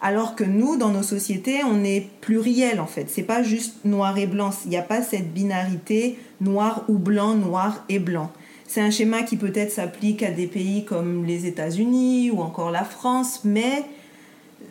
Alors 0.00 0.34
que 0.34 0.42
nous, 0.42 0.76
dans 0.76 0.88
nos 0.88 1.04
sociétés, 1.04 1.60
on 1.64 1.84
est 1.84 2.08
pluriel 2.20 2.80
en 2.80 2.86
fait. 2.86 3.06
C'est 3.08 3.22
pas 3.22 3.44
juste 3.44 3.84
noir 3.84 4.18
et 4.18 4.26
blanc. 4.26 4.50
Il 4.64 4.70
n'y 4.70 4.76
a 4.76 4.82
pas 4.82 5.02
cette 5.02 5.32
binarité 5.32 6.18
noir 6.42 6.84
ou 6.88 6.98
blanc, 6.98 7.34
noir 7.34 7.84
et 7.88 7.98
blanc. 7.98 8.30
C'est 8.66 8.80
un 8.80 8.90
schéma 8.90 9.22
qui 9.22 9.36
peut-être 9.36 9.70
s'applique 9.70 10.22
à 10.22 10.30
des 10.30 10.46
pays 10.46 10.84
comme 10.84 11.26
les 11.26 11.46
États-Unis 11.46 12.30
ou 12.30 12.40
encore 12.40 12.70
la 12.70 12.84
France, 12.84 13.40
mais 13.44 13.84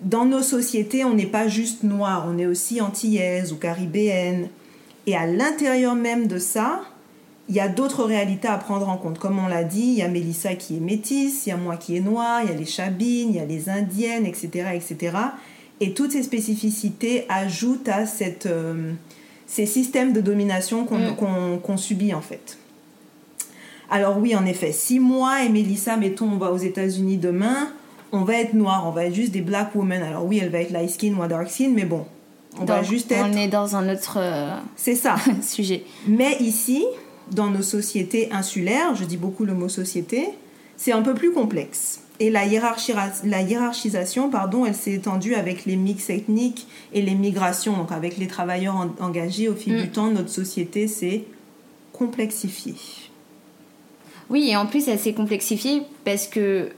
dans 0.02 0.26
nos 0.26 0.42
sociétés, 0.42 1.06
on 1.06 1.14
n'est 1.14 1.28
pas 1.28 1.48
juste 1.48 1.84
noir, 1.84 2.26
on 2.28 2.38
est 2.38 2.48
aussi 2.48 2.82
antillaise 2.82 3.54
ou 3.54 3.58
caribéenne. 3.58 4.48
Et 5.06 5.16
à 5.16 5.28
l'intérieur 5.28 5.96
même 5.96 6.28
de 6.28 6.40
ça, 6.40 6.82
il 7.50 7.56
y 7.56 7.60
a 7.60 7.68
d'autres 7.68 8.04
réalités 8.04 8.48
à 8.48 8.58
prendre 8.58 8.88
en 8.88 8.98
compte. 8.98 9.20
Comme 9.20 9.38
on 9.38 9.48
l'a 9.48 9.64
dit, 9.64 9.82
il 9.82 9.94
y 9.96 10.02
a 10.02 10.08
Mélissa 10.08 10.56
qui 10.56 10.78
est 10.78 10.80
métisse, 10.80 11.46
il 11.46 11.50
y 11.50 11.52
a 11.52 11.58
moi 11.58 11.78
qui 11.78 11.98
est 11.98 12.02
noire, 12.02 12.42
il 12.44 12.50
y 12.50 12.54
a 12.54 12.58
les 12.58 12.66
chabines, 12.66 13.30
il 13.30 13.36
y 13.36 13.40
a 13.40 13.46
les 13.46 13.70
indiennes, 13.70 14.26
etc. 14.26 14.70
etc. 14.74 15.18
Et 15.80 15.94
toutes 15.94 16.12
ces 16.12 16.24
spécificités 16.24 17.26
ajoutent 17.30 17.90
à 17.90 18.06
cette, 18.06 18.46
euh, 18.46 18.94
ces 19.52 19.66
systèmes 19.66 20.14
de 20.14 20.22
domination 20.22 20.88
mm. 20.90 21.60
qu'on 21.62 21.78
subit 21.78 22.14
en 22.14 22.22
fait. 22.22 22.58
Alors 23.90 24.18
oui, 24.18 24.34
en 24.34 24.46
effet, 24.46 24.72
si 24.72 25.02
moi 25.02 25.44
et 25.44 25.50
Mélissa, 25.50 25.98
mettons, 25.98 26.30
on 26.30 26.38
va 26.38 26.54
aux 26.54 26.58
États-Unis 26.58 27.18
demain, 27.18 27.68
on 28.14 28.22
va 28.22 28.36
être 28.36 28.54
noir, 28.54 28.86
on 28.88 28.92
va 28.92 29.06
être 29.06 29.14
juste 29.14 29.34
des 29.34 29.42
black 29.42 29.76
women. 29.76 30.02
Alors 30.02 30.26
oui, 30.26 30.40
elle 30.42 30.50
va 30.50 30.60
être 30.60 30.72
light 30.72 30.90
skin, 30.90 31.12
moi 31.12 31.28
dark 31.28 31.50
skin, 31.50 31.72
mais 31.76 31.84
bon, 31.84 32.06
on 32.62 32.64
va 32.64 32.82
juste 32.82 33.12
être... 33.12 33.26
On 33.30 33.34
est 33.34 33.50
dans 33.50 33.76
un 33.76 33.94
autre... 33.94 34.18
Euh, 34.22 34.56
C'est 34.78 34.96
ça. 34.96 35.18
sujet. 35.42 35.84
Mais 36.08 36.38
ici, 36.40 36.86
dans 37.32 37.50
nos 37.50 37.62
sociétés 37.62 38.32
insulaires, 38.32 38.96
je 38.96 39.04
dis 39.04 39.18
beaucoup 39.18 39.44
le 39.44 39.54
mot 39.54 39.68
société, 39.68 40.30
c'est 40.78 40.94
un 40.94 41.02
peu 41.02 41.14
plus 41.14 41.34
complexe. 41.34 42.04
Et 42.22 42.30
la, 42.30 42.42
la 42.46 43.42
hiérarchisation, 43.42 44.30
pardon, 44.30 44.64
elle 44.64 44.76
s'est 44.76 44.94
étendue 44.94 45.34
avec 45.34 45.66
les 45.66 45.76
mix 45.76 46.12
ethniques 46.12 46.68
et 46.94 47.02
les 47.02 47.16
migrations, 47.16 47.76
donc 47.76 47.92
avec 47.92 48.18
les 48.20 48.28
travailleurs 48.28 48.76
engagés 49.00 49.50
au 49.50 49.56
fil 49.56 49.76
du 49.76 49.86
mm. 49.86 49.92
temps, 49.92 50.12
notre 50.12 50.30
société 50.30 50.88
s'est 50.88 51.24
complexifiée. 51.92 52.76
Oui, 54.30 54.52
et 54.52 54.56
en 54.56 54.68
plus, 54.68 54.88
elle 54.88 55.00
s'est 55.00 55.14
complexifiée 55.14 55.82
parce 56.06 56.28
que 56.28 56.70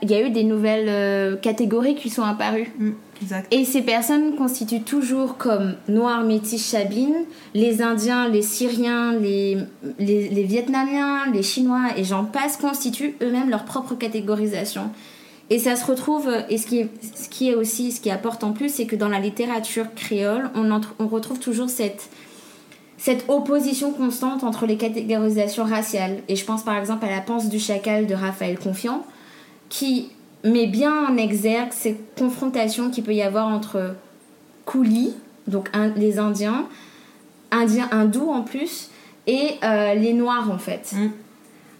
il 0.00 0.10
y 0.10 0.14
a 0.14 0.24
eu 0.24 0.30
des 0.30 0.44
nouvelles 0.44 0.88
euh, 0.88 1.36
catégories 1.36 1.96
qui 1.96 2.08
sont 2.08 2.22
apparues. 2.22 2.72
Mm. 2.78 2.90
Et 3.50 3.64
ces 3.64 3.82
personnes 3.82 4.34
constituent 4.34 4.82
toujours 4.82 5.36
comme 5.36 5.74
noirs, 5.88 6.24
métis, 6.24 6.70
chabines, 6.70 7.24
les 7.54 7.82
Indiens, 7.82 8.28
les 8.28 8.42
Syriens, 8.42 9.12
les, 9.12 9.58
les, 9.98 10.42
Vietnamiens, 10.44 11.30
les 11.32 11.42
Chinois 11.42 11.88
et 11.96 12.04
j'en 12.04 12.24
passe 12.24 12.56
constituent 12.56 13.14
eux-mêmes 13.22 13.50
leur 13.50 13.64
propre 13.64 13.94
catégorisation. 13.94 14.90
Et 15.50 15.58
ça 15.58 15.74
se 15.76 15.84
retrouve, 15.84 16.30
et 16.48 16.58
ce 16.58 16.66
qui 16.66 16.78
est, 16.78 16.88
ce 17.14 17.28
qui 17.28 17.50
est 17.50 17.54
aussi, 17.54 17.90
ce 17.90 18.00
qui 18.00 18.10
apporte 18.10 18.44
en 18.44 18.52
plus, 18.52 18.72
c'est 18.72 18.86
que 18.86 18.96
dans 18.96 19.08
la 19.08 19.18
littérature 19.18 19.94
créole, 19.96 20.48
on, 20.54 20.70
on 21.00 21.08
retrouve 21.08 21.40
toujours 21.40 21.68
cette, 21.68 22.08
cette 22.96 23.24
opposition 23.28 23.92
constante 23.92 24.44
entre 24.44 24.64
les 24.66 24.76
catégorisations 24.76 25.64
raciales. 25.64 26.18
Et 26.28 26.36
je 26.36 26.44
pense 26.44 26.62
par 26.62 26.76
exemple 26.76 27.04
à 27.04 27.10
La 27.10 27.20
Panse 27.20 27.48
du 27.48 27.58
Chacal 27.58 28.06
de 28.06 28.14
Raphaël 28.14 28.58
Confiant, 28.58 29.04
qui 29.68 30.10
met 30.44 30.66
bien 30.66 31.06
en 31.06 31.16
exergue 31.16 31.72
cette 31.72 32.14
confrontation 32.16 32.90
qu'il 32.90 33.04
peut 33.04 33.14
y 33.14 33.22
avoir 33.22 33.48
entre 33.48 33.94
coulis, 34.64 35.14
donc 35.46 35.70
les 35.96 36.18
Indiens, 36.18 36.66
Indiens 37.50 37.88
hindous 37.90 38.30
en 38.30 38.42
plus, 38.42 38.88
et 39.26 39.54
euh, 39.64 39.94
les 39.94 40.12
Noirs 40.12 40.50
en 40.50 40.58
fait. 40.58 40.92
Mm. 40.92 41.10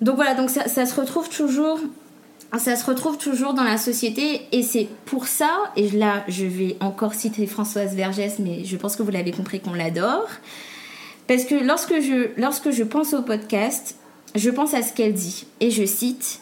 Donc 0.00 0.16
voilà, 0.16 0.34
donc 0.34 0.50
ça, 0.50 0.68
ça, 0.68 0.86
se 0.86 0.98
retrouve 0.98 1.28
toujours. 1.28 1.78
Ça 2.58 2.74
se 2.74 2.84
retrouve 2.84 3.16
toujours 3.16 3.54
dans 3.54 3.62
la 3.62 3.78
société 3.78 4.42
et 4.50 4.64
c'est 4.64 4.88
pour 5.04 5.28
ça, 5.28 5.50
et 5.76 5.88
là 5.90 6.24
je 6.26 6.44
vais 6.44 6.76
encore 6.80 7.14
citer 7.14 7.46
Françoise 7.46 7.94
Vergès, 7.94 8.40
mais 8.40 8.64
je 8.64 8.76
pense 8.76 8.96
que 8.96 9.04
vous 9.04 9.12
l'avez 9.12 9.30
compris 9.30 9.60
qu'on 9.60 9.72
l'adore, 9.72 10.26
parce 11.28 11.44
que 11.44 11.54
lorsque 11.54 12.00
je, 12.00 12.30
lorsque 12.36 12.72
je 12.72 12.82
pense 12.82 13.14
au 13.14 13.22
podcast, 13.22 13.94
je 14.34 14.50
pense 14.50 14.74
à 14.74 14.82
ce 14.82 14.92
qu'elle 14.92 15.14
dit, 15.14 15.46
et 15.60 15.70
je 15.70 15.84
cite 15.84 16.40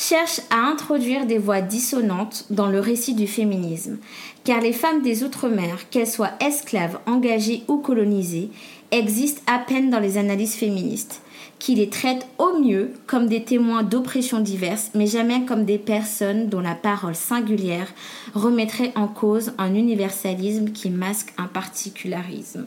cherche 0.00 0.40
à 0.48 0.56
introduire 0.56 1.26
des 1.26 1.36
voix 1.36 1.60
dissonantes 1.60 2.46
dans 2.48 2.68
le 2.68 2.80
récit 2.80 3.12
du 3.12 3.26
féminisme, 3.26 3.98
car 4.44 4.62
les 4.62 4.72
femmes 4.72 5.02
des 5.02 5.24
Outre-mer, 5.24 5.90
qu'elles 5.90 6.06
soient 6.06 6.32
esclaves, 6.40 6.98
engagées 7.04 7.64
ou 7.68 7.76
colonisées, 7.76 8.48
existent 8.92 9.42
à 9.46 9.58
peine 9.58 9.90
dans 9.90 10.00
les 10.00 10.16
analyses 10.16 10.54
féministes, 10.54 11.20
qui 11.58 11.74
les 11.74 11.90
traitent 11.90 12.26
au 12.38 12.58
mieux 12.58 12.92
comme 13.06 13.26
des 13.26 13.44
témoins 13.44 13.82
d'oppressions 13.82 14.40
diverses, 14.40 14.90
mais 14.94 15.06
jamais 15.06 15.44
comme 15.44 15.66
des 15.66 15.78
personnes 15.78 16.48
dont 16.48 16.60
la 16.60 16.74
parole 16.74 17.14
singulière 17.14 17.92
remettrait 18.32 18.92
en 18.96 19.06
cause 19.06 19.52
un 19.58 19.74
universalisme 19.74 20.70
qui 20.70 20.88
masque 20.88 21.34
un 21.36 21.46
particularisme. 21.46 22.66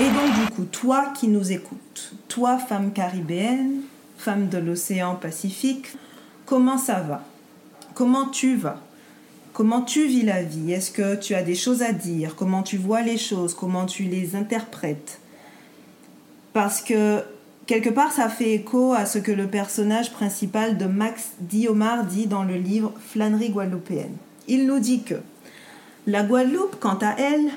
Et 0.00 0.06
donc 0.06 0.34
du 0.42 0.54
coup, 0.56 0.64
toi 0.64 1.12
qui 1.16 1.28
nous 1.28 1.52
écoutes, 1.52 2.14
toi 2.26 2.58
femme 2.58 2.92
caribéenne, 2.92 3.82
femme 4.24 4.48
de 4.48 4.56
l'océan 4.56 5.16
Pacifique, 5.16 5.88
comment 6.46 6.78
ça 6.78 7.00
va? 7.00 7.22
Comment 7.92 8.28
tu 8.28 8.56
vas? 8.56 8.80
Comment 9.52 9.82
tu 9.82 10.06
vis 10.06 10.22
la 10.22 10.42
vie? 10.42 10.72
Est-ce 10.72 10.90
que 10.90 11.14
tu 11.14 11.34
as 11.34 11.42
des 11.42 11.54
choses 11.54 11.82
à 11.82 11.92
dire? 11.92 12.34
Comment 12.34 12.62
tu 12.62 12.78
vois 12.78 13.02
les 13.02 13.18
choses? 13.18 13.52
Comment 13.52 13.84
tu 13.84 14.04
les 14.04 14.34
interprètes? 14.34 15.20
Parce 16.54 16.80
que 16.80 17.20
quelque 17.66 17.90
part, 17.90 18.12
ça 18.12 18.30
fait 18.30 18.54
écho 18.54 18.94
à 18.94 19.04
ce 19.04 19.18
que 19.18 19.30
le 19.30 19.46
personnage 19.46 20.10
principal 20.10 20.78
de 20.78 20.86
Max 20.86 21.32
Diomar 21.40 22.04
dit 22.04 22.26
dans 22.26 22.44
le 22.44 22.56
livre 22.56 22.94
Flânerie 23.10 23.50
guadeloupéenne. 23.50 24.16
Il 24.48 24.66
nous 24.66 24.78
dit 24.78 25.02
que 25.02 25.16
la 26.06 26.22
Guadeloupe, 26.22 26.76
quant 26.80 26.98
à 27.02 27.14
elle, 27.18 27.50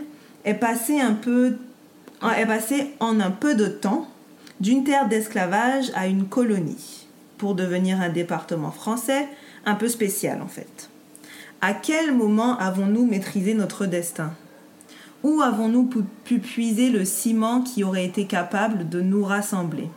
est 0.44 0.54
passée 0.54 1.00
un 1.00 1.14
peu 1.14 1.56
est 2.38 2.46
passée 2.46 2.94
en 3.00 3.22
un 3.22 3.32
peu 3.32 3.56
de 3.56 3.68
temps 3.68 4.08
d'une 4.60 4.84
terre 4.84 5.08
d'esclavage 5.08 5.92
à 5.96 6.08
une 6.08 6.26
colonie, 6.26 7.08
pour 7.38 7.56
devenir 7.56 8.02
un 8.02 8.10
département 8.10 8.72
français 8.72 9.28
un 9.66 9.76
peu 9.76 9.88
spécial 9.88 10.42
en 10.42 10.48
fait. 10.48 10.90
À 11.62 11.74
quel 11.74 12.16
moment 12.16 12.58
avons-nous 12.58 13.06
maîtrisé 13.06 13.54
notre 13.54 13.86
destin? 13.86 14.32
Où 15.24 15.42
avons-nous 15.42 15.86
pu- 15.86 16.04
pu 16.24 16.40
puiser 16.40 16.90
le 16.90 17.04
ciment 17.04 17.62
qui 17.62 17.84
aurait 17.84 18.06
été 18.06 18.26
capable 18.26 18.88
de 18.88 19.02
nous 19.02 19.24
rassembler? 19.24 19.90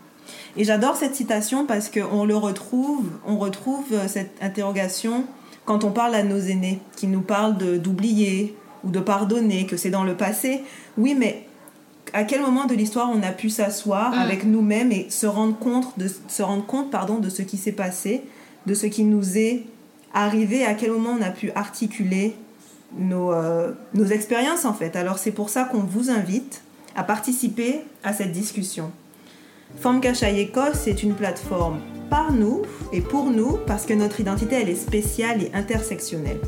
Et 0.56 0.64
j'adore 0.64 0.96
cette 0.96 1.14
citation 1.14 1.66
parce 1.66 1.90
qu'on 1.90 2.24
le 2.24 2.36
retrouve, 2.36 3.06
on 3.26 3.38
retrouve 3.38 3.84
euh, 3.92 4.08
cette 4.08 4.32
interrogation 4.40 5.24
quand 5.66 5.84
on 5.84 5.92
parle 5.92 6.14
à 6.14 6.22
nos 6.22 6.40
aînés, 6.40 6.80
qui 6.96 7.06
nous 7.06 7.20
parlent 7.20 7.56
d'oublier 7.56 8.56
ou 8.82 8.90
de 8.90 8.98
pardonner, 8.98 9.66
que 9.66 9.76
c'est 9.76 9.90
dans 9.90 10.04
le 10.04 10.16
passé. 10.16 10.64
Oui, 10.96 11.14
mais 11.16 11.46
à 12.12 12.24
quel 12.24 12.40
moment 12.40 12.66
de 12.66 12.74
l'histoire 12.74 13.10
on 13.12 13.22
a 13.22 13.32
pu 13.32 13.50
s'asseoir 13.50 14.10
Mm. 14.12 14.18
avec 14.18 14.44
nous-mêmes 14.44 14.92
et 14.92 15.06
se 15.10 15.26
rendre 15.26 15.58
compte 15.58 15.98
de 15.98 16.08
se 16.28 16.42
rendre 16.42 16.66
compte 16.66 16.90
pardon 16.90 17.18
de 17.18 17.28
ce 17.28 17.42
qui 17.42 17.56
s'est 17.56 17.72
passé, 17.72 18.22
de 18.66 18.74
ce 18.74 18.86
qui 18.86 19.04
nous 19.04 19.36
est 19.38 19.64
arrivé, 20.12 20.64
à 20.64 20.74
quel 20.74 20.90
moment 20.92 21.16
on 21.18 21.22
a 21.22 21.30
pu 21.30 21.50
articuler 21.54 22.34
nos, 22.98 23.32
euh, 23.32 23.72
nos 23.94 24.06
expériences 24.06 24.64
en 24.64 24.72
fait. 24.74 24.96
Alors 24.96 25.18
c'est 25.18 25.30
pour 25.30 25.48
ça 25.50 25.64
qu'on 25.64 25.78
vous 25.80 26.10
invite 26.10 26.62
à 26.96 27.04
participer 27.04 27.80
à 28.02 28.12
cette 28.12 28.32
discussion. 28.32 28.90
Forme 29.78 30.00
Kachayeko, 30.00 30.60
c'est 30.74 31.02
une 31.04 31.14
plateforme 31.14 31.78
par 32.10 32.32
nous 32.32 32.62
et 32.92 33.00
pour 33.00 33.30
nous 33.30 33.58
parce 33.68 33.86
que 33.86 33.94
notre 33.94 34.18
identité 34.18 34.56
elle 34.60 34.68
est 34.68 34.74
spéciale 34.74 35.42
et 35.42 35.50
intersectionnelle. 35.54 36.40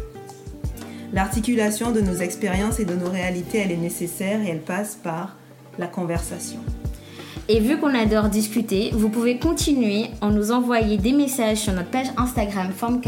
L'articulation 1.12 1.92
de 1.92 2.00
nos 2.00 2.16
expériences 2.16 2.80
et 2.80 2.84
de 2.84 2.94
nos 2.94 3.10
réalités, 3.10 3.58
elle 3.58 3.70
est 3.70 3.76
nécessaire 3.76 4.40
et 4.42 4.48
elle 4.48 4.62
passe 4.62 4.96
par 4.96 5.36
la 5.78 5.86
conversation. 5.86 6.58
Et 7.48 7.60
vu 7.60 7.78
qu'on 7.78 7.94
adore 7.94 8.28
discuter, 8.28 8.90
vous 8.92 9.08
pouvez 9.08 9.38
continuer 9.38 10.08
en 10.20 10.30
nous 10.30 10.50
envoyer 10.52 10.96
des 10.96 11.10
messages 11.12 11.58
sur 11.58 11.72
notre 11.72 11.90
page 11.90 12.06
Instagram 12.16 12.70
Forme. 12.70 13.00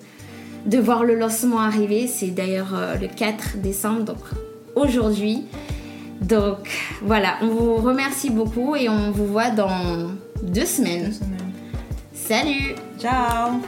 de 0.67 0.79
voir 0.79 1.05
le 1.05 1.15
lancement 1.15 1.61
arriver. 1.61 2.07
C'est 2.07 2.31
d'ailleurs 2.31 2.75
euh, 2.75 2.97
le 2.97 3.09
4 3.09 3.59
décembre, 3.59 4.05
donc 4.05 4.19
aujourd'hui. 4.75 5.45
Donc 6.21 6.69
voilà, 7.03 7.37
on 7.43 7.47
vous 7.47 7.77
remercie 7.77 8.31
beaucoup 8.31 8.75
et 8.75 8.89
on 8.89 9.11
vous 9.11 9.27
voit 9.27 9.51
dans 9.51 10.11
deux 10.43 10.67
semaines. 10.67 11.13
Salut 12.13 12.75
Ciao 12.99 13.61